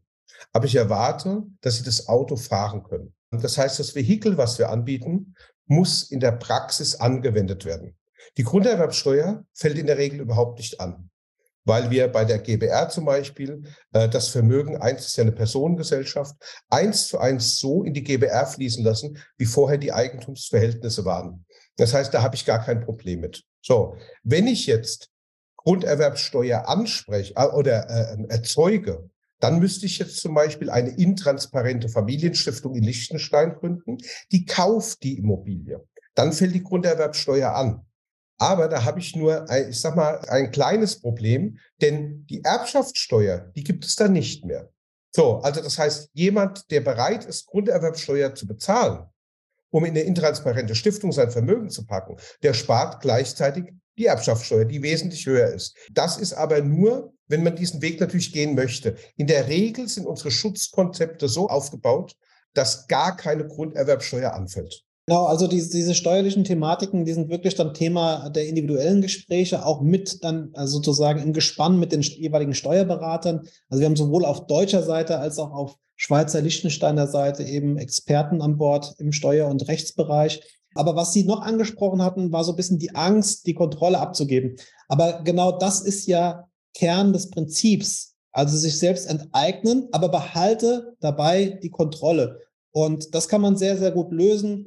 [0.53, 3.14] Aber ich erwarte, dass sie das Auto fahren können.
[3.31, 5.35] Das heißt, das Vehikel, was wir anbieten,
[5.66, 7.97] muss in der Praxis angewendet werden.
[8.37, 11.11] Die Grunderwerbsteuer fällt in der Regel überhaupt nicht an,
[11.64, 16.37] weil wir bei der GBR zum Beispiel äh, das Vermögen, eins ist ja eine Personengesellschaft,
[16.68, 21.45] eins zu eins so in die GBR fließen lassen, wie vorher die Eigentumsverhältnisse waren.
[21.77, 23.45] Das heißt, da habe ich gar kein Problem mit.
[23.61, 25.09] So, wenn ich jetzt
[25.57, 29.09] Grunderwerbsteuer anspreche äh, oder äh, erzeuge
[29.43, 33.99] dann müsste ich jetzt zum Beispiel eine intransparente Familienstiftung in Liechtenstein gründen,
[34.31, 35.85] die kauft die Immobilie.
[36.15, 37.85] Dann fällt die Grunderwerbsteuer an.
[38.39, 43.65] Aber da habe ich nur, ich sag mal, ein kleines Problem, denn die Erbschaftssteuer, die
[43.65, 44.71] gibt es dann nicht mehr.
[45.11, 49.07] So, also das heißt, jemand, der bereit ist, Grunderwerbsteuer zu bezahlen,
[49.71, 54.83] um in eine intransparente Stiftung sein Vermögen zu packen, der spart gleichzeitig die Erbschaftssteuer, die
[54.83, 55.77] wesentlich höher ist.
[55.93, 58.97] Das ist aber nur, wenn man diesen Weg natürlich gehen möchte.
[59.17, 62.15] In der Regel sind unsere Schutzkonzepte so aufgebaut,
[62.55, 64.85] dass gar keine Grunderwerbsteuer anfällt.
[65.07, 69.81] Genau, also diese, diese steuerlichen Thematiken, die sind wirklich dann Thema der individuellen Gespräche, auch
[69.81, 73.41] mit dann also sozusagen im Gespann mit den jeweiligen Steuerberatern.
[73.69, 78.43] Also wir haben sowohl auf deutscher Seite als auch auf Schweizer Liechtensteiner Seite eben Experten
[78.43, 80.43] an Bord im Steuer- und Rechtsbereich.
[80.75, 84.57] Aber was Sie noch angesprochen hatten, war so ein bisschen die Angst, die Kontrolle abzugeben.
[84.89, 88.15] Aber genau das ist ja Kern des Prinzips.
[88.33, 92.41] Also sich selbst enteignen, aber behalte dabei die Kontrolle.
[92.71, 94.67] Und das kann man sehr, sehr gut lösen.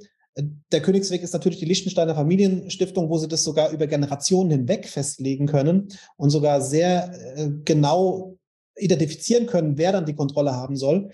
[0.72, 5.48] Der Königsweg ist natürlich die Liechtensteiner Familienstiftung, wo sie das sogar über Generationen hinweg festlegen
[5.48, 5.88] können
[6.18, 8.38] und sogar sehr äh, genau
[8.78, 11.10] identifizieren können, wer dann die Kontrolle haben soll.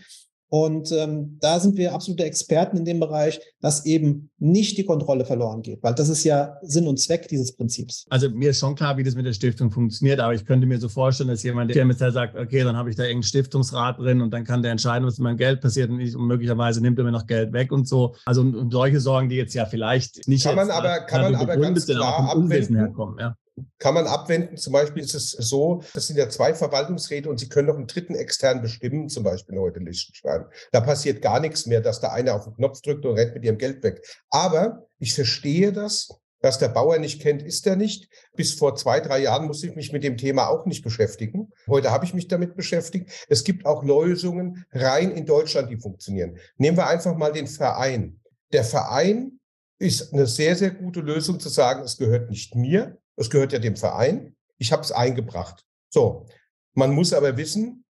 [0.54, 5.24] Und ähm, da sind wir absolute Experten in dem Bereich, dass eben nicht die Kontrolle
[5.24, 8.06] verloren geht, weil das ist ja Sinn und Zweck dieses Prinzips.
[8.10, 10.78] Also mir ist schon klar, wie das mit der Stiftung funktioniert, aber ich könnte mir
[10.78, 13.98] so vorstellen, dass jemand, der mit der sagt, okay, dann habe ich da irgendeinen Stiftungsrat
[13.98, 16.82] drin und dann kann der entscheiden, was mit meinem Geld passiert und, ich, und möglicherweise
[16.82, 18.16] nimmt er mir noch Geld weg und so.
[18.26, 21.56] Also und, solche Sorgen, die jetzt ja vielleicht nicht kann man aber, kann man aber
[21.56, 22.76] ganz klar abwenden.
[22.76, 23.18] herkommen.
[23.20, 23.38] Ja
[23.80, 24.58] kann man abwenden.
[24.58, 27.88] Zum Beispiel ist es so, das sind ja zwei Verwaltungsräte und Sie können noch einen
[27.88, 30.46] dritten extern bestimmen, zum Beispiel heute in Liechtenstein.
[30.72, 33.44] Da passiert gar nichts mehr, dass da einer auf den Knopf drückt und rennt mit
[33.44, 34.06] ihrem Geld weg.
[34.30, 36.10] Aber ich verstehe das,
[36.42, 38.10] dass der Bauer nicht kennt, ist er nicht.
[38.36, 41.52] Bis vor zwei, drei Jahren musste ich mich mit dem Thema auch nicht beschäftigen.
[41.68, 43.10] Heute habe ich mich damit beschäftigt.
[43.30, 46.38] Es gibt auch Lösungen rein in Deutschland, die funktionieren.
[46.58, 48.20] Nehmen wir einfach mal den Verein.
[48.52, 49.40] Der Verein
[49.78, 53.60] ist eine sehr, sehr gute Lösung zu sagen, es gehört nicht mir, es gehört ja
[53.60, 54.36] dem Verein.
[54.58, 55.66] Ich habe es eingebracht.
[55.90, 56.28] So,
[56.74, 57.86] man muss aber wissen,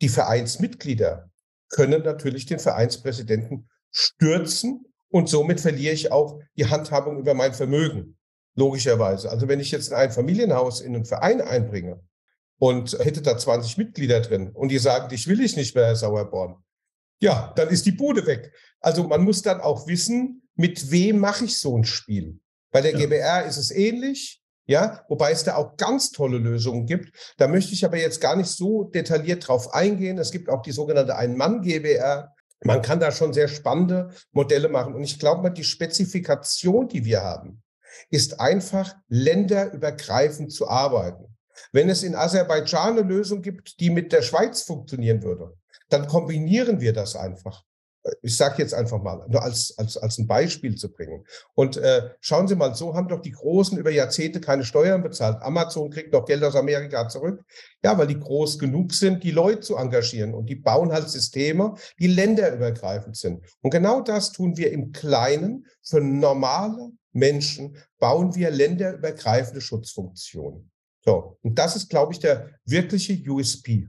[0.00, 1.30] die Vereinsmitglieder
[1.68, 8.16] können natürlich den Vereinspräsidenten stürzen und somit verliere ich auch die Handhabung über mein Vermögen.
[8.54, 9.30] Logischerweise.
[9.30, 12.02] Also wenn ich jetzt ein Familienhaus in einen Verein einbringe
[12.58, 15.96] und hätte da 20 Mitglieder drin und die sagen, dich will ich nicht mehr, Herr
[15.96, 16.62] Sauerborn,
[17.20, 18.52] ja, dann ist die Bude weg.
[18.80, 22.40] Also man muss dann auch wissen, mit wem mache ich so ein Spiel.
[22.70, 22.98] Bei der ja.
[22.98, 24.41] GBR ist es ähnlich.
[24.66, 27.34] Ja, wobei es da auch ganz tolle Lösungen gibt.
[27.36, 30.18] Da möchte ich aber jetzt gar nicht so detailliert drauf eingehen.
[30.18, 32.32] Es gibt auch die sogenannte Ein-Mann-GBR.
[32.64, 34.94] Man kann da schon sehr spannende Modelle machen.
[34.94, 37.62] Und ich glaube mal, die Spezifikation, die wir haben,
[38.10, 41.36] ist einfach länderübergreifend zu arbeiten.
[41.72, 45.54] Wenn es in Aserbaidschan eine Lösung gibt, die mit der Schweiz funktionieren würde,
[45.88, 47.64] dann kombinieren wir das einfach
[48.22, 51.24] ich sage jetzt einfach mal, nur als, als, als ein Beispiel zu bringen.
[51.54, 55.40] Und äh, schauen Sie mal, so haben doch die Großen über Jahrzehnte keine Steuern bezahlt.
[55.42, 57.44] Amazon kriegt noch Geld aus Amerika zurück.
[57.84, 60.34] Ja, weil die groß genug sind, die Leute zu engagieren.
[60.34, 63.44] Und die bauen halt Systeme, die länderübergreifend sind.
[63.60, 65.66] Und genau das tun wir im Kleinen.
[65.84, 70.70] Für normale Menschen bauen wir länderübergreifende Schutzfunktionen.
[71.04, 73.88] So, und das ist, glaube ich, der wirkliche USP.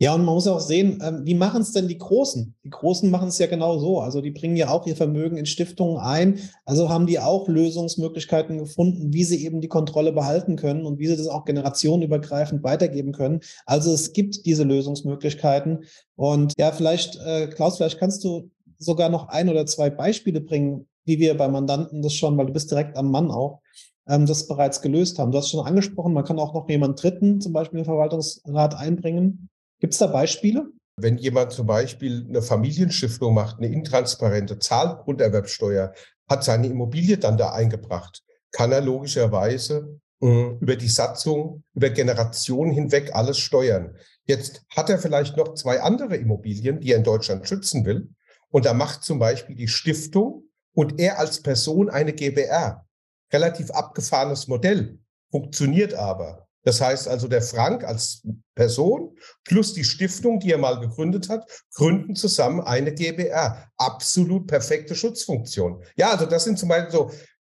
[0.00, 2.54] Ja, und man muss auch sehen, ähm, wie machen es denn die Großen?
[2.64, 4.00] Die Großen machen es ja genau so.
[4.00, 6.40] Also die bringen ja auch ihr Vermögen in Stiftungen ein.
[6.64, 11.06] Also haben die auch Lösungsmöglichkeiten gefunden, wie sie eben die Kontrolle behalten können und wie
[11.06, 13.40] sie das auch generationenübergreifend weitergeben können.
[13.66, 15.84] Also es gibt diese Lösungsmöglichkeiten.
[16.16, 20.88] Und ja, vielleicht, äh, Klaus, vielleicht kannst du sogar noch ein oder zwei Beispiele bringen,
[21.04, 23.60] wie wir bei Mandanten das schon, weil du bist direkt am Mann auch,
[24.08, 25.30] ähm, das bereits gelöst haben.
[25.30, 29.48] Du hast schon angesprochen, man kann auch noch jemanden Dritten, zum Beispiel den Verwaltungsrat, einbringen.
[29.84, 30.72] Gibt es da Beispiele?
[30.96, 35.92] Wenn jemand zum Beispiel eine Familienstiftung macht, eine intransparente, zahlt Grunderwerbsteuer,
[36.26, 42.72] hat seine Immobilie dann da eingebracht, kann er logischerweise äh, über die Satzung, über Generationen
[42.72, 43.94] hinweg alles steuern.
[44.24, 48.08] Jetzt hat er vielleicht noch zwei andere Immobilien, die er in Deutschland schützen will.
[48.48, 52.86] Und da macht zum Beispiel die Stiftung und er als Person eine GBR.
[53.30, 54.98] Relativ abgefahrenes Modell,
[55.30, 56.43] funktioniert aber.
[56.64, 58.22] Das heißt also, der Frank als
[58.54, 63.70] Person plus die Stiftung, die er mal gegründet hat, gründen zusammen eine GBR.
[63.76, 65.82] Absolut perfekte Schutzfunktion.
[65.96, 67.10] Ja, also das sind zum Beispiel so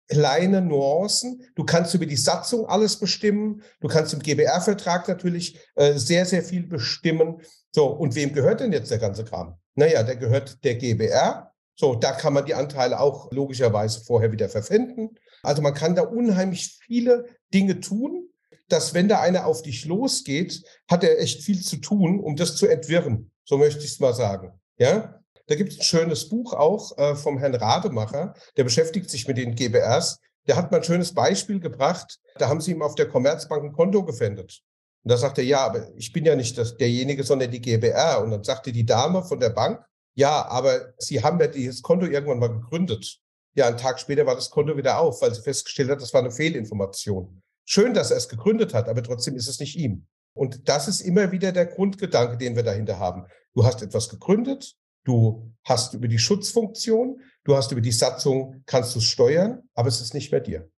[0.09, 1.43] kleine Nuancen.
[1.55, 3.63] Du kannst über die Satzung alles bestimmen.
[3.81, 7.41] Du kannst im GBR-Vertrag natürlich äh, sehr, sehr viel bestimmen.
[7.73, 9.57] So, und wem gehört denn jetzt der ganze Kram?
[9.75, 11.53] Naja, der gehört der GBR.
[11.75, 15.19] So, da kann man die Anteile auch logischerweise vorher wieder verpfänden.
[15.43, 18.31] Also man kann da unheimlich viele Dinge tun
[18.69, 22.57] dass wenn da einer auf dich losgeht, hat er echt viel zu tun, um das
[22.57, 23.31] zu entwirren.
[23.45, 24.53] So möchte ich es mal sagen.
[24.79, 29.29] Ja, da gibt es ein schönes Buch auch äh, vom Herrn Rademacher, der beschäftigt sich
[29.29, 30.19] mit den GBRs.
[30.49, 32.19] Der hat mal ein schönes Beispiel gebracht.
[32.39, 34.63] Da haben sie ihm auf der Commerzbank ein Konto gefändet.
[35.05, 38.23] Und da sagt er, ja, aber ich bin ja nicht das, derjenige, sondern die GBR.
[38.23, 42.07] Und dann sagte die Dame von der Bank, ja, aber Sie haben ja dieses Konto
[42.07, 43.21] irgendwann mal gegründet.
[43.55, 46.21] Ja, einen Tag später war das Konto wieder auf, weil sie festgestellt hat, das war
[46.21, 47.43] eine Fehlinformation.
[47.69, 50.07] Schön, dass er es gegründet hat, aber trotzdem ist es nicht ihm.
[50.35, 53.27] Und das ist immer wieder der Grundgedanke, den wir dahinter haben.
[53.55, 58.95] Du hast etwas gegründet, du hast über die Schutzfunktion, du hast über die Satzung, kannst
[58.95, 60.71] du es steuern, aber es ist nicht mehr dir.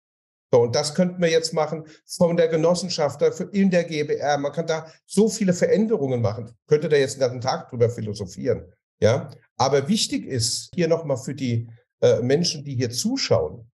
[0.50, 3.22] So, und das könnten wir jetzt machen von der Genossenschaft
[3.52, 4.38] in der GBR.
[4.38, 6.52] Man kann da so viele Veränderungen machen.
[6.68, 8.72] Könnte da jetzt den ganzen Tag drüber philosophieren.
[9.02, 11.70] Ja, aber wichtig ist hier nochmal für die
[12.00, 13.70] äh, Menschen, die hier zuschauen,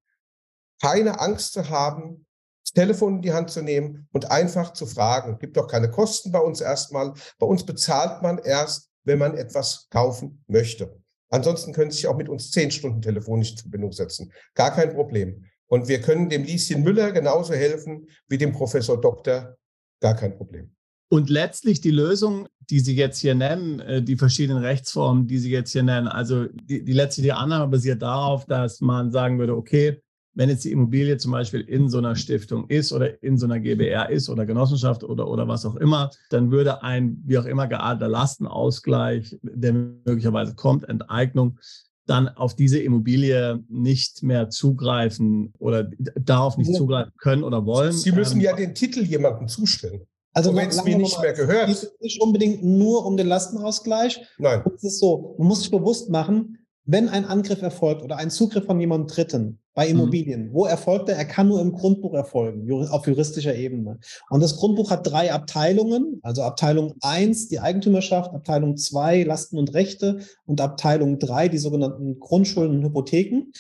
[0.82, 2.26] keine Angst zu haben,
[2.72, 5.38] Telefon in die Hand zu nehmen und einfach zu fragen.
[5.40, 7.14] Gibt doch keine Kosten bei uns erstmal.
[7.40, 10.98] Bei uns bezahlt man erst, wenn man etwas kaufen möchte.
[11.30, 14.32] Ansonsten können Sie sich auch mit uns zehn Stunden telefonisch in Verbindung setzen.
[14.54, 15.46] Gar kein Problem.
[15.68, 19.58] Und wir können dem Lieschen Müller genauso helfen wie dem Professor Doktor.
[20.00, 20.76] Gar kein Problem.
[21.10, 25.52] Und letztlich die Lösung, die Sie jetzt hier nennen, äh, die verschiedenen Rechtsformen, die Sie
[25.52, 30.02] jetzt hier nennen, also die, die letztliche Annahme basiert darauf, dass man sagen würde, okay,
[30.36, 33.60] wenn jetzt die Immobilie zum Beispiel in so einer Stiftung ist oder in so einer
[33.60, 37.68] GBR ist oder Genossenschaft oder, oder was auch immer, dann würde ein wie auch immer
[37.68, 41.60] gearteter Lastenausgleich, der möglicherweise kommt, Enteignung,
[42.06, 47.94] dann auf diese Immobilie nicht mehr zugreifen oder darauf nicht zugreifen können oder wollen.
[47.94, 50.02] Sie müssen ähm, ja den Titel jemandem zustellen.
[50.34, 51.70] Also wenn es mir nicht mehr gehört.
[51.70, 54.20] Es geht nicht unbedingt nur um den Lastenausgleich.
[54.40, 54.64] Nein.
[54.76, 58.66] Es ist so, man muss sich bewusst machen, wenn ein Angriff erfolgt oder ein Zugriff
[58.66, 59.92] von jemandem Dritten bei mhm.
[59.92, 60.54] Immobilien, mhm.
[60.54, 61.16] wo erfolgt er?
[61.16, 64.00] Er kann nur im Grundbuch erfolgen, auf juristischer Ebene.
[64.30, 69.74] Und das Grundbuch hat drei Abteilungen, also Abteilung eins die Eigentümerschaft, Abteilung zwei Lasten und
[69.74, 73.52] Rechte und Abteilung drei die sogenannten Grundschulden und Hypotheken.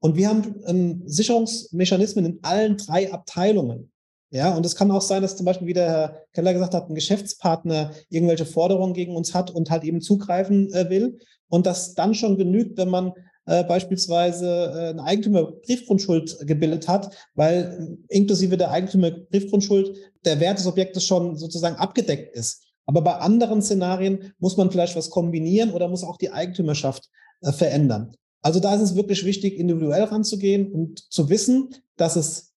[0.00, 3.92] Und wir haben ähm, Sicherungsmechanismen in allen drei Abteilungen.
[4.32, 6.88] Ja, und es kann auch sein, dass zum Beispiel, wie der Herr Keller gesagt hat,
[6.88, 11.18] ein Geschäftspartner irgendwelche Forderungen gegen uns hat und halt eben zugreifen äh, will.
[11.50, 13.12] Und das dann schon genügt, wenn man
[13.44, 20.66] äh, beispielsweise äh, eine Eigentümerbriefgrundschuld gebildet hat, weil äh, inklusive der Eigentümerbriefgrundschuld der Wert des
[20.66, 22.62] Objektes schon sozusagen abgedeckt ist.
[22.86, 27.08] Aber bei anderen Szenarien muss man vielleicht was kombinieren oder muss auch die Eigentümerschaft
[27.42, 28.14] äh, verändern.
[28.42, 32.54] Also da ist es wirklich wichtig, individuell ranzugehen und zu wissen, dass es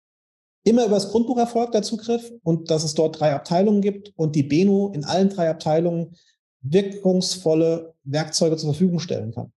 [0.64, 4.36] immer über das Grundbuch erfolgt, der Zugriff, und dass es dort drei Abteilungen gibt und
[4.36, 6.16] die Beno in allen drei Abteilungen
[6.64, 9.52] wirkungsvolle Werkzeuge zur Verfügung stellen kann.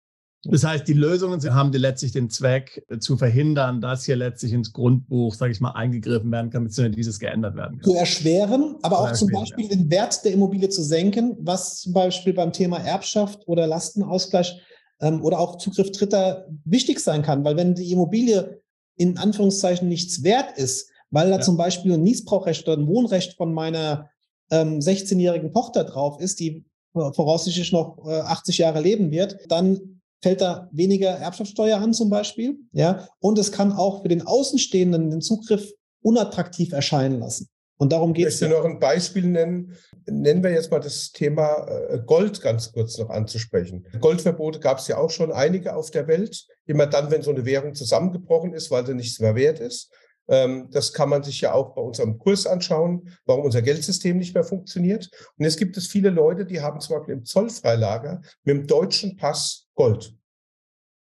[0.48, 4.54] Das heißt, die Lösungen haben die letztlich den Zweck, äh, zu verhindern, dass hier letztlich
[4.54, 7.84] ins Grundbuch, sage ich mal, eingegriffen werden kann, beziehungsweise dieses geändert werden kann.
[7.84, 12.34] Zu erschweren, aber auch zum Beispiel den Wert der Immobilie zu senken, was zum Beispiel
[12.34, 14.62] beim Thema Erbschaft oder Lastenausgleich
[15.00, 18.62] ähm, oder auch Zugriff Dritter wichtig sein kann, weil wenn die Immobilie
[18.98, 21.42] in Anführungszeichen nichts wert ist, weil da ja.
[21.42, 24.10] zum Beispiel ein Niesbrauchrecht oder ein Wohnrecht von meiner
[24.52, 26.66] ähm, 16-jährigen Tochter drauf ist, die
[27.14, 32.58] voraussichtlich noch äh, 80 Jahre leben wird, dann fällt da weniger Erbschaftssteuer an zum Beispiel.
[32.72, 35.72] Ja, und es kann auch für den Außenstehenden den Zugriff
[36.02, 37.50] unattraktiv erscheinen lassen.
[37.78, 38.36] Und darum geht es.
[38.36, 39.76] Ich möchte noch ein Beispiel nennen.
[40.08, 43.86] Nennen wir jetzt mal das Thema äh, Gold ganz kurz noch anzusprechen.
[44.00, 46.48] Goldverbote gab es ja auch schon einige auf der Welt.
[46.66, 49.92] Immer dann, wenn so eine Währung zusammengebrochen ist, weil sie nichts mehr wert ist.
[50.28, 54.34] Ähm, das kann man sich ja auch bei unserem Kurs anschauen, warum unser Geldsystem nicht
[54.34, 55.10] mehr funktioniert.
[55.38, 59.18] Und jetzt gibt es viele Leute, die haben zum Beispiel im Zollfreilager mit dem deutschen
[59.18, 60.16] Pass Gold.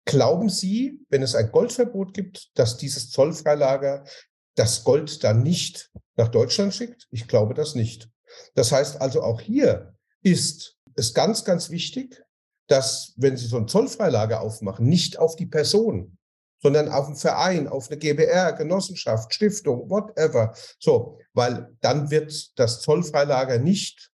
[0.05, 4.03] Glauben Sie, wenn es ein Goldverbot gibt, dass dieses Zollfreilager
[4.55, 7.07] das Gold dann nicht nach Deutschland schickt?
[7.11, 8.09] Ich glaube das nicht.
[8.53, 12.23] Das heißt also auch hier ist es ganz, ganz wichtig,
[12.67, 16.17] dass, wenn Sie so ein Zollfreilager aufmachen, nicht auf die Person,
[16.61, 20.53] sondern auf einen Verein, auf eine GBR, Genossenschaft, Stiftung, whatever.
[20.79, 24.11] So, weil dann wird das Zollfreilager nicht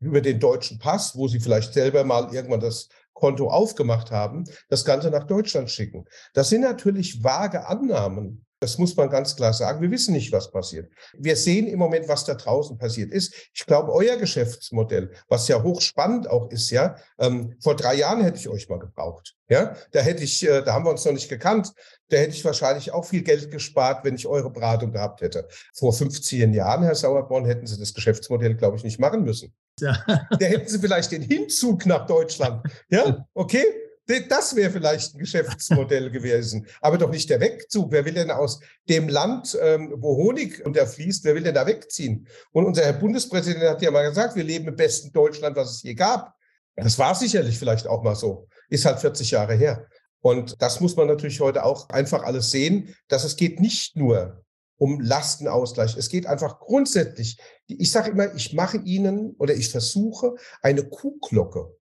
[0.00, 4.84] über den deutschen Pass, wo Sie vielleicht selber mal irgendwann das Konto aufgemacht haben, das
[4.84, 6.06] Ganze nach Deutschland schicken.
[6.34, 8.44] Das sind natürlich vage Annahmen.
[8.62, 9.82] Das muss man ganz klar sagen.
[9.82, 10.88] Wir wissen nicht, was passiert.
[11.18, 13.34] Wir sehen im Moment, was da draußen passiert ist.
[13.52, 18.38] Ich glaube, euer Geschäftsmodell, was ja hochspannend auch ist, ja, ähm, vor drei Jahren hätte
[18.38, 19.34] ich euch mal gebraucht.
[19.48, 21.72] Ja, da hätte ich, äh, da haben wir uns noch nicht gekannt.
[22.08, 25.48] Da hätte ich wahrscheinlich auch viel Geld gespart, wenn ich eure Beratung gehabt hätte.
[25.74, 29.52] Vor 15 Jahren, Herr Sauerborn, hätten Sie das Geschäftsmodell, glaube ich, nicht machen müssen.
[29.80, 30.04] Ja.
[30.06, 32.62] Da hätten Sie vielleicht den Hinzug nach Deutschland.
[32.90, 33.64] Ja, okay.
[34.06, 37.92] Das wäre vielleicht ein Geschäftsmodell gewesen, aber doch nicht der Wegzug.
[37.92, 42.26] Wer will denn aus dem Land, ähm, wo Honig unterfließt, wer will denn da wegziehen?
[42.50, 45.82] Und unser Herr Bundespräsident hat ja mal gesagt, wir leben im besten Deutschland, was es
[45.82, 46.34] je gab.
[46.74, 48.48] Das war sicherlich vielleicht auch mal so.
[48.68, 49.86] Ist halt 40 Jahre her.
[50.20, 54.42] Und das muss man natürlich heute auch einfach alles sehen, dass es geht nicht nur
[54.78, 55.96] um Lastenausgleich.
[55.96, 57.38] Es geht einfach grundsätzlich.
[57.66, 61.76] Ich sage immer, ich mache Ihnen oder ich versuche eine Kuhglocke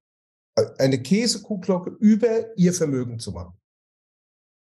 [0.78, 3.53] eine Käsekuhglocke über ihr Vermögen zu machen.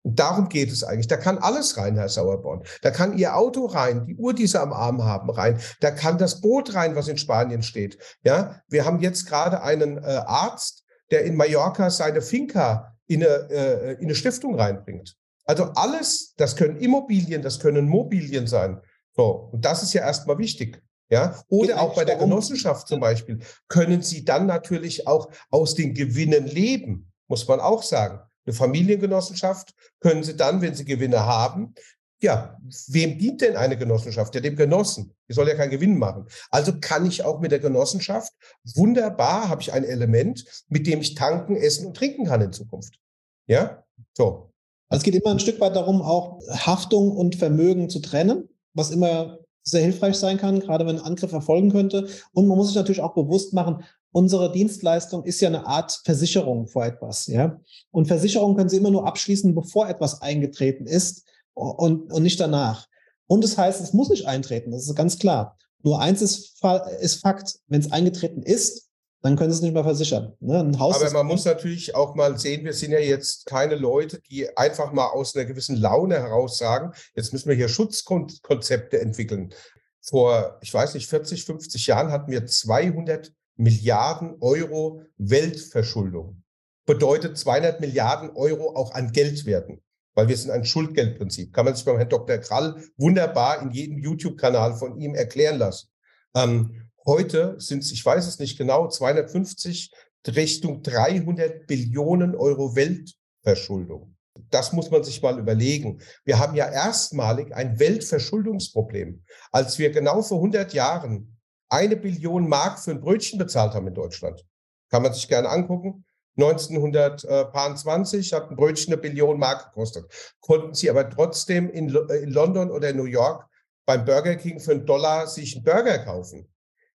[0.02, 1.08] Und darum geht es eigentlich.
[1.08, 2.62] Da kann alles rein, Herr Sauerborn.
[2.80, 5.60] Da kann Ihr Auto rein, die Uhr, die Sie am Arm haben, rein.
[5.80, 7.98] Da kann das Boot rein, was in Spanien steht.
[8.24, 13.50] Ja, wir haben jetzt gerade einen äh, Arzt, der in Mallorca seine Finca in eine,
[13.50, 15.16] äh, in eine Stiftung reinbringt.
[15.44, 18.80] Also alles, das können Immobilien, das können Mobilien sein.
[19.16, 20.82] So, und das ist ja erstmal wichtig.
[21.10, 25.92] Ja, oder auch bei der Genossenschaft zum Beispiel können Sie dann natürlich auch aus den
[25.92, 28.20] Gewinnen leben, muss man auch sagen.
[28.46, 31.74] Eine Familiengenossenschaft können Sie dann, wenn Sie Gewinne haben,
[32.22, 32.58] ja,
[32.88, 34.34] wem dient denn eine Genossenschaft?
[34.34, 35.14] Ja, dem Genossen.
[35.28, 36.26] Die soll ja keinen Gewinn machen.
[36.50, 38.32] Also kann ich auch mit der Genossenschaft
[38.74, 42.98] wunderbar, habe ich ein Element, mit dem ich tanken, essen und trinken kann in Zukunft.
[43.46, 43.84] Ja,
[44.16, 44.52] so.
[44.88, 48.90] Also es geht immer ein Stück weit darum, auch Haftung und Vermögen zu trennen, was
[48.90, 52.08] immer sehr hilfreich sein kann, gerade wenn ein Angriff erfolgen könnte.
[52.32, 56.66] Und man muss sich natürlich auch bewusst machen, unsere Dienstleistung ist ja eine Art Versicherung
[56.66, 57.60] vor etwas, ja.
[57.90, 62.88] Und Versicherungen können Sie immer nur abschließen, bevor etwas eingetreten ist und, und nicht danach.
[63.26, 65.56] Und das heißt, es muss nicht eintreten, das ist ganz klar.
[65.82, 66.62] Nur eins ist,
[67.00, 68.89] ist Fakt, wenn es eingetreten ist,
[69.22, 70.32] dann können sie es nicht mehr versichern.
[70.40, 70.72] Ne?
[70.78, 74.92] Aber man muss natürlich auch mal sehen, wir sind ja jetzt keine Leute, die einfach
[74.92, 79.52] mal aus einer gewissen Laune heraus sagen, jetzt müssen wir hier Schutzkonzepte entwickeln.
[80.00, 86.42] Vor, ich weiß nicht, 40, 50 Jahren hatten wir 200 Milliarden Euro Weltverschuldung.
[86.86, 89.82] Bedeutet 200 Milliarden Euro auch an Geldwerten,
[90.14, 91.52] weil wir sind ein Schuldgeldprinzip.
[91.52, 92.38] Kann man sich beim Herrn Dr.
[92.38, 95.88] Krall wunderbar in jedem YouTube-Kanal von ihm erklären lassen.
[96.34, 99.90] Ähm, Heute sind es, ich weiß es nicht genau, 250
[100.28, 104.16] Richtung 300 Billionen Euro Weltverschuldung.
[104.50, 106.02] Das muss man sich mal überlegen.
[106.24, 109.22] Wir haben ja erstmalig ein Weltverschuldungsproblem.
[109.50, 111.38] Als wir genau vor 100 Jahren
[111.68, 114.44] eine Billion Mark für ein Brötchen bezahlt haben in Deutschland,
[114.90, 116.04] kann man sich gerne angucken.
[116.36, 120.04] 1920 hat ein Brötchen eine Billion Mark gekostet.
[120.40, 123.46] Konnten sie aber trotzdem in, in London oder New York
[123.86, 126.48] beim Burger King für einen Dollar sich einen Burger kaufen.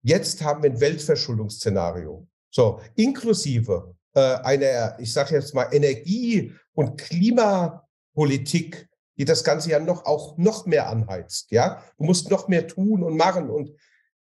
[0.02, 2.28] Jetzt haben wir ein Weltverschuldungsszenario.
[2.49, 9.80] So, inklusive äh, einer, ich sage jetzt mal, Energie- und Klimapolitik, die das Ganze ja
[9.80, 11.52] noch auch noch mehr anheizt.
[11.52, 13.72] Ja, du musst noch mehr tun und machen und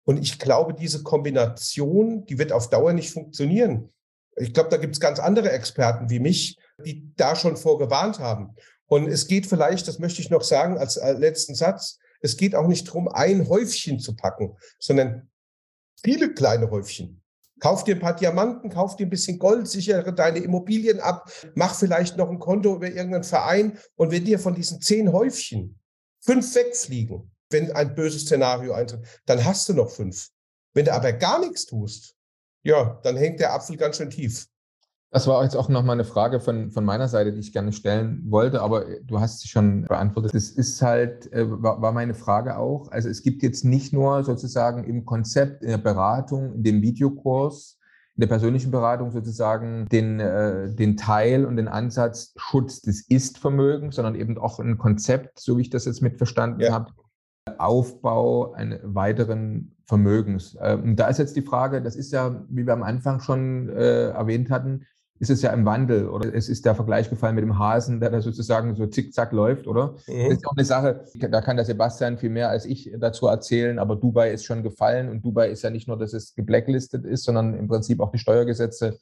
[0.05, 3.91] und ich glaube, diese Kombination, die wird auf Dauer nicht funktionieren.
[4.37, 8.55] Ich glaube, da gibt es ganz andere Experten wie mich, die da schon vorgewarnt haben.
[8.85, 12.55] Und es geht vielleicht, das möchte ich noch sagen als äh, letzten Satz, es geht
[12.55, 15.29] auch nicht darum, ein Häufchen zu packen, sondern
[16.03, 17.21] viele kleine Häufchen.
[17.59, 21.73] Kauf dir ein paar Diamanten, kauf dir ein bisschen Gold, sichere deine Immobilien ab, mach
[21.73, 25.79] vielleicht noch ein Konto über irgendeinen Verein und wenn dir von diesen zehn Häufchen
[26.21, 30.29] fünf wegfliegen, wenn ein böses Szenario eintritt, dann hast du noch fünf.
[30.73, 32.15] Wenn du aber gar nichts tust,
[32.63, 34.47] ja, dann hängt der Apfel ganz schön tief.
[35.15, 38.21] Das war jetzt auch nochmal eine Frage von, von meiner Seite, die ich gerne stellen
[38.27, 40.35] wollte, aber du hast sie schon beantwortet.
[40.35, 42.91] Das ist halt, äh, war, war meine Frage auch.
[42.91, 47.79] Also es gibt jetzt nicht nur sozusagen im Konzept, in der Beratung, in dem Videokurs,
[48.17, 53.95] in der persönlichen Beratung sozusagen den, äh, den Teil und den Ansatz Schutz des Ist-Vermögens,
[53.95, 56.73] sondern eben auch ein Konzept, so wie ich das jetzt mitverstanden ja.
[56.73, 56.91] habe,
[57.57, 60.57] Aufbau eines weiteren Vermögens.
[60.59, 63.69] Äh, und da ist jetzt die Frage, das ist ja, wie wir am Anfang schon
[63.69, 64.85] äh, erwähnt hatten,
[65.19, 68.09] ist es ja im Wandel oder es ist der Vergleich gefallen mit dem Hasen, der
[68.09, 69.95] da sozusagen so zickzack läuft, oder?
[70.07, 70.29] Mhm.
[70.29, 73.79] Das ist auch eine Sache, da kann der Sebastian viel mehr als ich dazu erzählen,
[73.79, 77.23] aber Dubai ist schon gefallen und Dubai ist ja nicht nur, dass es geblacklistet ist,
[77.23, 78.99] sondern im Prinzip auch die Steuergesetze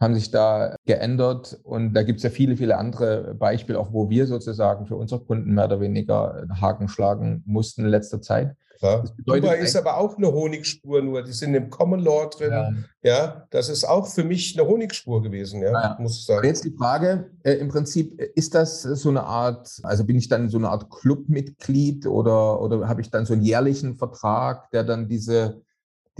[0.00, 4.08] haben sich da geändert und da gibt es ja viele, viele andere Beispiele, auch wo
[4.08, 8.56] wir sozusagen für unsere Kunden mehr oder weniger Haken schlagen mussten in letzter Zeit.
[8.82, 9.04] Ja.
[9.26, 12.50] Dubai ist aber auch eine Honigspur, nur die sind im Common Law drin.
[12.50, 12.72] Ja.
[13.02, 13.46] ja.
[13.50, 15.96] das ist auch für mich eine Honigspur gewesen, ja, ja.
[16.00, 16.46] muss ich sagen.
[16.46, 20.48] Jetzt die Frage, äh, im Prinzip, ist das so eine Art, also bin ich dann
[20.48, 25.08] so eine Art Clubmitglied oder, oder habe ich dann so einen jährlichen Vertrag, der dann
[25.08, 25.60] diese,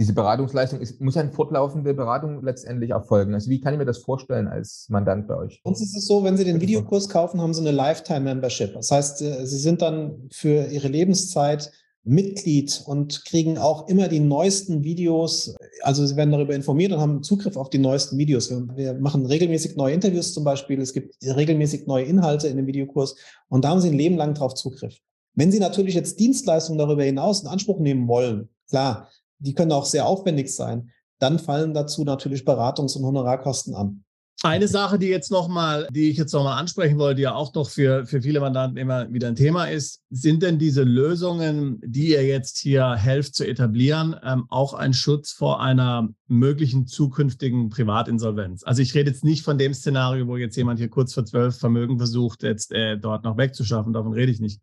[0.01, 3.35] diese Beratungsleistung ist, muss eine fortlaufende Beratung letztendlich erfolgen.
[3.35, 5.61] Also wie kann ich mir das vorstellen als Mandant bei euch?
[5.63, 8.73] Uns ist es so, wenn Sie den Videokurs kaufen, haben Sie eine Lifetime-Membership.
[8.73, 11.71] Das heißt, äh, Sie sind dann für Ihre Lebenszeit
[12.03, 15.53] Mitglied und kriegen auch immer die neuesten Videos.
[15.83, 18.49] Also sie werden darüber informiert und haben Zugriff auf die neuesten Videos.
[18.75, 20.81] Wir machen regelmäßig neue Interviews zum Beispiel.
[20.81, 23.15] Es gibt regelmäßig neue Inhalte in dem Videokurs
[23.49, 24.97] und da haben sie ein Leben lang drauf Zugriff.
[25.35, 29.07] Wenn Sie natürlich jetzt Dienstleistungen darüber hinaus in Anspruch nehmen wollen, klar,
[29.41, 34.03] die können auch sehr aufwendig sein, dann fallen dazu natürlich Beratungs- und Honorarkosten an.
[34.43, 37.69] Eine Sache, die jetzt nochmal, die ich jetzt nochmal ansprechen wollte, die ja auch noch
[37.69, 42.25] für, für viele Mandanten immer wieder ein Thema ist, sind denn diese Lösungen, die ihr
[42.25, 48.63] jetzt hier helft zu etablieren, ähm, auch ein Schutz vor einer möglichen zukünftigen Privatinsolvenz?
[48.63, 51.57] Also ich rede jetzt nicht von dem Szenario, wo jetzt jemand hier kurz vor zwölf
[51.57, 54.59] Vermögen versucht, jetzt äh, dort noch wegzuschaffen, davon rede ich nicht.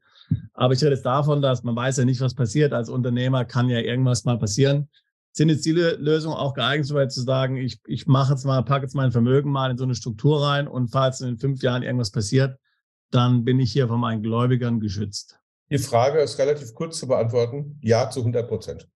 [0.55, 2.72] Aber ich rede jetzt davon, dass man weiß ja nicht, was passiert.
[2.72, 4.89] Als Unternehmer kann ja irgendwas mal passieren
[5.39, 8.85] sind jetzt diese Lösungen auch geeignet, soweit zu sagen, ich, ich mache jetzt mal, packe
[8.85, 12.11] jetzt mein Vermögen mal in so eine Struktur rein und falls in fünf Jahren irgendwas
[12.11, 12.59] passiert,
[13.11, 15.39] dann bin ich hier von meinen Gläubigern geschützt?
[15.70, 17.79] Die Frage ist relativ kurz zu beantworten.
[17.83, 18.89] Ja, zu 100 Prozent.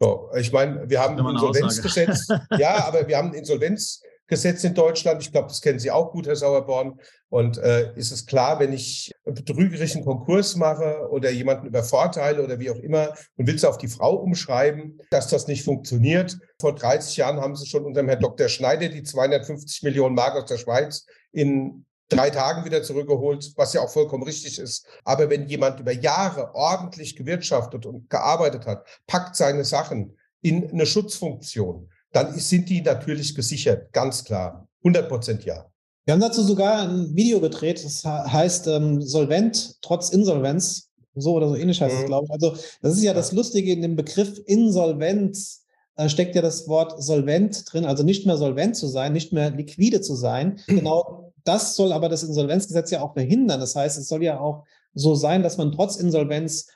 [0.00, 2.28] So, ich meine, wir haben ein Insolvenzgesetz.
[2.58, 5.22] ja, aber wir haben ein Insolvenz, Gesetz in Deutschland.
[5.22, 6.98] Ich glaube, das kennen Sie auch gut, Herr Sauerborn.
[7.28, 12.58] Und äh, ist es klar, wenn ich einen betrügerischen Konkurs mache oder jemanden übervorteile oder
[12.58, 16.38] wie auch immer und will es auf die Frau umschreiben, dass das nicht funktioniert.
[16.60, 18.48] Vor 30 Jahren haben Sie schon unter dem Herrn Dr.
[18.48, 23.80] Schneider die 250 Millionen Mark aus der Schweiz in drei Tagen wieder zurückgeholt, was ja
[23.80, 24.86] auch vollkommen richtig ist.
[25.04, 30.86] Aber wenn jemand über Jahre ordentlich gewirtschaftet und gearbeitet hat, packt seine Sachen in eine
[30.86, 34.66] Schutzfunktion, dann sind die natürlich gesichert, ganz klar.
[34.78, 35.66] 100 Prozent ja.
[36.06, 40.88] Wir haben dazu sogar ein Video gedreht, das heißt ähm, Solvent trotz Insolvenz.
[41.14, 42.00] So oder so ähnlich heißt mhm.
[42.00, 42.30] es, glaube ich.
[42.30, 45.64] Also, das ist ja das Lustige in dem Begriff Insolvenz.
[45.94, 49.50] Da steckt ja das Wort solvent drin, also nicht mehr solvent zu sein, nicht mehr
[49.50, 50.60] liquide zu sein.
[50.66, 53.60] Genau das soll aber das Insolvenzgesetz ja auch verhindern.
[53.60, 54.64] Das heißt, es soll ja auch
[54.94, 56.68] so sein, dass man trotz Insolvenz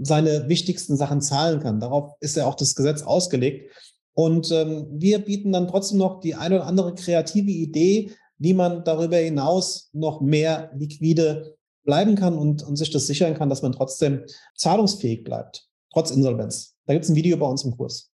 [0.00, 1.80] seine wichtigsten Sachen zahlen kann.
[1.80, 3.70] Darauf ist ja auch das Gesetz ausgelegt.
[4.16, 8.82] Und ähm, wir bieten dann trotzdem noch die eine oder andere kreative Idee, wie man
[8.82, 11.54] darüber hinaus noch mehr liquide
[11.84, 16.76] bleiben kann und, und sich das sichern kann, dass man trotzdem zahlungsfähig bleibt, trotz Insolvenz.
[16.86, 18.10] Da gibt es ein Video bei uns im Kurs.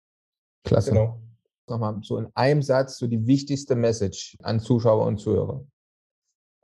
[0.63, 0.91] Klasse.
[0.91, 1.21] Genau.
[1.67, 5.67] Nochmal so in einem Satz so die wichtigste Message an Zuschauer und Zuhörer.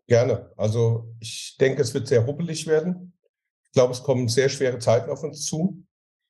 [0.06, 0.52] Gerne.
[0.56, 3.12] Also ich denke, es wird sehr ruppelig werden.
[3.64, 5.84] Ich glaube, es kommen sehr schwere Zeiten auf uns zu.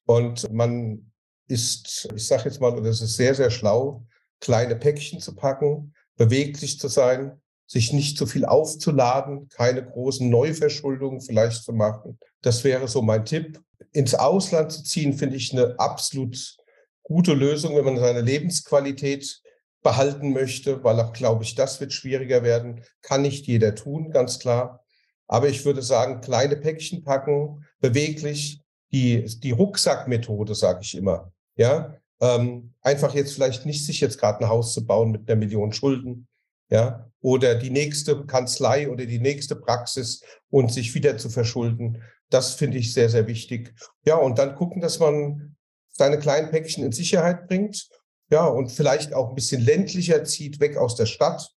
[0.06, 1.12] Und man
[1.48, 4.04] ist, ich sage jetzt mal, es ist sehr, sehr schlau,
[4.40, 11.20] kleine Päckchen zu packen, beweglich zu sein, sich nicht zu viel aufzuladen, keine großen Neuverschuldungen
[11.20, 12.18] vielleicht zu machen.
[12.42, 13.60] Das wäre so mein Tipp.
[13.92, 16.56] Ins Ausland zu ziehen, finde ich eine absolut
[17.02, 19.40] gute Lösung, wenn man seine Lebensqualität
[19.82, 22.82] behalten möchte, weil auch, glaube ich, das wird schwieriger werden.
[23.02, 24.84] Kann nicht jeder tun, ganz klar.
[25.26, 31.32] Aber ich würde sagen, kleine Päckchen packen, beweglich, die, die Rucksackmethode, sage ich immer.
[31.56, 35.38] Ja, ähm, einfach jetzt vielleicht nicht sich jetzt gerade ein Haus zu bauen mit einer
[35.38, 36.26] Million Schulden,
[36.70, 42.02] ja, oder die nächste Kanzlei oder die nächste Praxis und sich wieder zu verschulden.
[42.30, 43.74] Das finde ich sehr, sehr wichtig.
[44.04, 45.56] Ja, und dann gucken, dass man
[45.90, 47.88] seine kleinen Päckchen in Sicherheit bringt.
[48.30, 51.50] Ja, und vielleicht auch ein bisschen ländlicher zieht, weg aus der Stadt.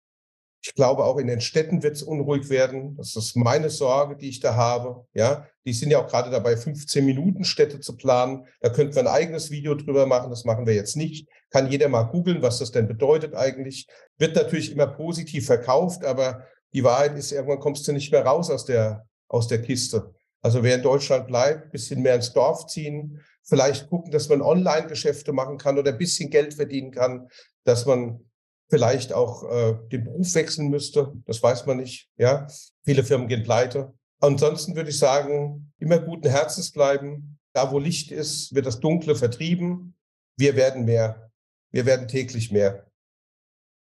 [0.67, 2.97] Ich glaube, auch in den Städten wird es unruhig werden.
[2.97, 5.05] Das ist meine Sorge, die ich da habe.
[5.13, 8.47] Ja, die sind ja auch gerade dabei, 15 Minuten Städte zu planen.
[8.61, 10.31] Da könnten wir ein eigenes Video drüber machen.
[10.31, 11.29] Das machen wir jetzt nicht.
[11.51, 13.85] Kann jeder mal googeln, was das denn bedeutet eigentlich.
[14.17, 18.49] Wird natürlich immer positiv verkauft, aber die Wahrheit ist, irgendwann kommst du nicht mehr raus
[18.49, 20.15] aus der, aus der Kiste.
[20.41, 25.31] Also wer in Deutschland bleibt, bisschen mehr ins Dorf ziehen, vielleicht gucken, dass man Online-Geschäfte
[25.31, 27.29] machen kann oder ein bisschen Geld verdienen kann,
[27.65, 28.24] dass man
[28.69, 31.13] vielleicht auch äh, den Beruf wechseln müsste.
[31.25, 32.09] Das weiß man nicht.
[32.17, 32.47] Ja,
[32.83, 33.93] viele Firmen gehen pleite.
[34.21, 37.37] Ansonsten würde ich sagen, immer guten Herzens bleiben.
[37.53, 39.95] Da, wo Licht ist, wird das Dunkle vertrieben.
[40.37, 41.31] Wir werden mehr.
[41.71, 42.85] Wir werden täglich mehr.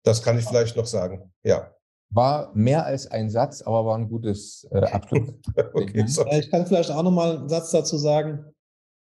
[0.04, 1.32] Das kann ich vielleicht noch sagen.
[1.44, 1.74] Ja.
[2.10, 5.30] War mehr als ein Satz, aber war ein gutes äh, Abschluss.
[5.72, 6.04] okay,
[6.38, 8.44] ich kann vielleicht auch noch mal einen Satz dazu sagen.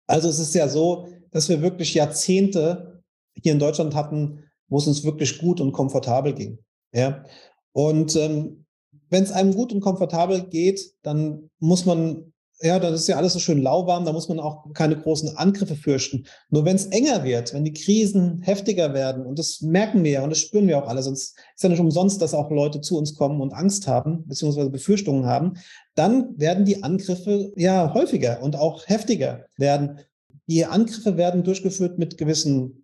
[0.06, 3.02] Also es ist ja so, dass wir wirklich Jahrzehnte
[3.34, 6.58] hier in Deutschland hatten, wo es uns wirklich gut und komfortabel ging.
[6.92, 7.24] Ja.
[7.72, 8.64] Und ähm,
[9.10, 13.32] wenn es einem gut und komfortabel geht, dann muss man, ja, dann ist ja alles
[13.32, 16.26] so schön lauwarm, da muss man auch keine großen Angriffe fürchten.
[16.48, 20.22] Nur wenn es enger wird, wenn die Krisen heftiger werden, und das merken wir ja
[20.22, 22.96] und das spüren wir auch alle, sonst ist ja nicht umsonst, dass auch Leute zu
[22.96, 25.54] uns kommen und Angst haben, beziehungsweise Befürchtungen haben,
[25.96, 29.98] dann werden die Angriffe ja häufiger und auch heftiger werden.
[30.46, 32.79] Die Angriffe werden durchgeführt mit gewissen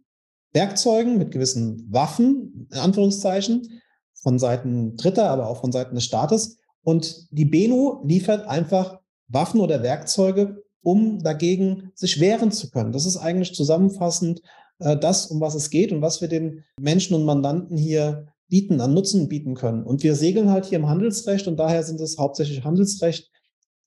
[0.57, 3.81] Werkzeugen, mit gewissen Waffen, in Anführungszeichen,
[4.15, 6.59] von Seiten Dritter, aber auch von Seiten des Staates.
[6.83, 8.99] Und die Beno liefert einfach
[9.29, 12.93] Waffen oder Werkzeuge, um dagegen sich wehren zu können.
[12.93, 14.41] Das ist eigentlich zusammenfassend
[14.79, 18.81] äh, das, um was es geht und was wir den Menschen und Mandanten hier bieten,
[18.81, 19.85] an Nutzen bieten können.
[19.85, 23.31] Und wir segeln halt hier im Handelsrecht und daher sind es hauptsächlich Handelsrecht,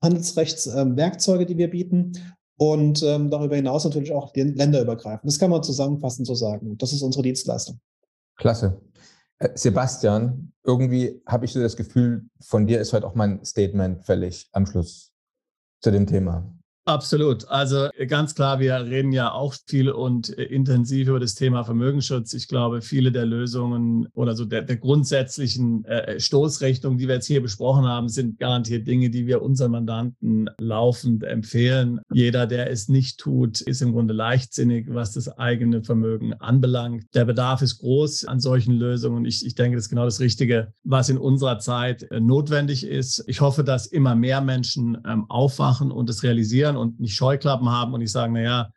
[0.04, 2.12] Handelsrechtswerkzeuge, äh, die wir bieten
[2.60, 5.26] und ähm, darüber hinaus natürlich auch länderübergreifend.
[5.26, 6.78] Das kann man zusammenfassend so sagen.
[6.78, 7.80] Das ist unsere Dienstleistung.
[8.36, 8.82] Klasse.
[9.38, 14.04] Äh, Sebastian, irgendwie habe ich so das Gefühl, von dir ist heute auch mein Statement
[14.06, 15.14] fällig am Schluss
[15.82, 16.54] zu dem Thema.
[16.90, 17.48] Absolut.
[17.50, 22.34] Also ganz klar, wir reden ja auch viel und äh, intensiv über das Thema Vermögensschutz.
[22.34, 27.28] Ich glaube, viele der Lösungen oder so der, der grundsätzlichen äh, Stoßrichtungen, die wir jetzt
[27.28, 32.00] hier besprochen haben, sind garantiert Dinge, die wir unseren Mandanten laufend empfehlen.
[32.12, 37.04] Jeder, der es nicht tut, ist im Grunde leichtsinnig, was das eigene Vermögen anbelangt.
[37.14, 39.26] Der Bedarf ist groß an solchen Lösungen.
[39.26, 43.24] Ich, ich denke, das ist genau das Richtige, was in unserer Zeit äh, notwendig ist.
[43.28, 47.94] Ich hoffe, dass immer mehr Menschen ähm, aufwachen und es realisieren und nicht Scheuklappen haben
[47.94, 48.72] und nicht sagen, naja,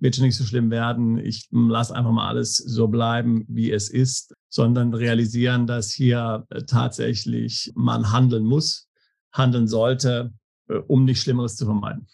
[0.00, 3.88] wird schon nicht so schlimm werden, ich lasse einfach mal alles so bleiben, wie es
[3.88, 8.88] ist, sondern realisieren, dass hier äh, tatsächlich man handeln muss,
[9.32, 10.32] handeln sollte,
[10.68, 12.06] äh, um nicht Schlimmeres zu vermeiden.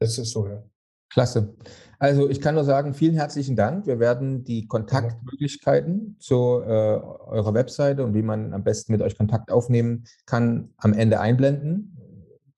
[0.00, 0.62] Das ist so, ja.
[1.10, 1.54] Klasse.
[1.98, 3.86] Also ich kann nur sagen, vielen herzlichen Dank.
[3.86, 9.16] Wir werden die Kontaktmöglichkeiten zu äh, eurer Webseite und wie man am besten mit euch
[9.16, 11.96] Kontakt aufnehmen kann, am Ende einblenden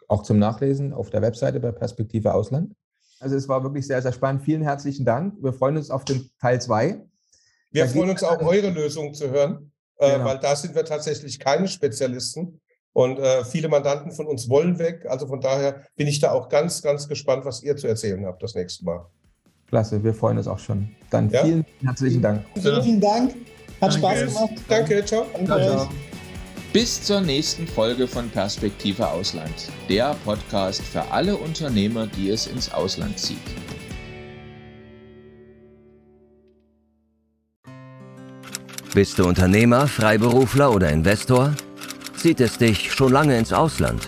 [0.09, 2.75] auch zum Nachlesen auf der Webseite bei Perspektive Ausland.
[3.21, 4.43] Also es war wirklich sehr, sehr spannend.
[4.43, 5.35] Vielen herzlichen Dank.
[5.43, 7.05] Wir freuen uns auf den Teil 2.
[7.71, 10.25] Wir da freuen uns auch, eure Lösungen zu hören, äh, genau.
[10.25, 12.61] weil da sind wir tatsächlich keine Spezialisten.
[12.93, 15.07] Und äh, viele Mandanten von uns wollen weg.
[15.09, 18.43] Also von daher bin ich da auch ganz, ganz gespannt, was ihr zu erzählen habt
[18.43, 19.07] das nächste Mal.
[19.69, 20.89] Klasse, wir freuen uns auch schon.
[21.11, 21.45] Dann ja?
[21.45, 22.45] vielen herzlichen Dank.
[22.55, 23.35] Vielen, vielen Dank.
[23.81, 23.99] Hat Danke.
[23.99, 24.65] Spaß gemacht.
[24.69, 25.27] Danke, ciao.
[25.35, 25.47] Danke.
[25.47, 26.08] ciao, ciao.
[26.81, 29.53] Bis zur nächsten Folge von Perspektive Ausland,
[29.89, 33.37] der Podcast für alle Unternehmer, die es ins Ausland zieht.
[38.95, 41.53] Bist du Unternehmer, Freiberufler oder Investor?
[42.17, 44.07] Zieht es dich schon lange ins Ausland?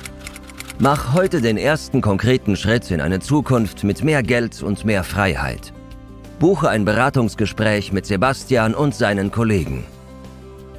[0.78, 5.72] Mach heute den ersten konkreten Schritt in eine Zukunft mit mehr Geld und mehr Freiheit.
[6.38, 9.84] Buche ein Beratungsgespräch mit Sebastian und seinen Kollegen.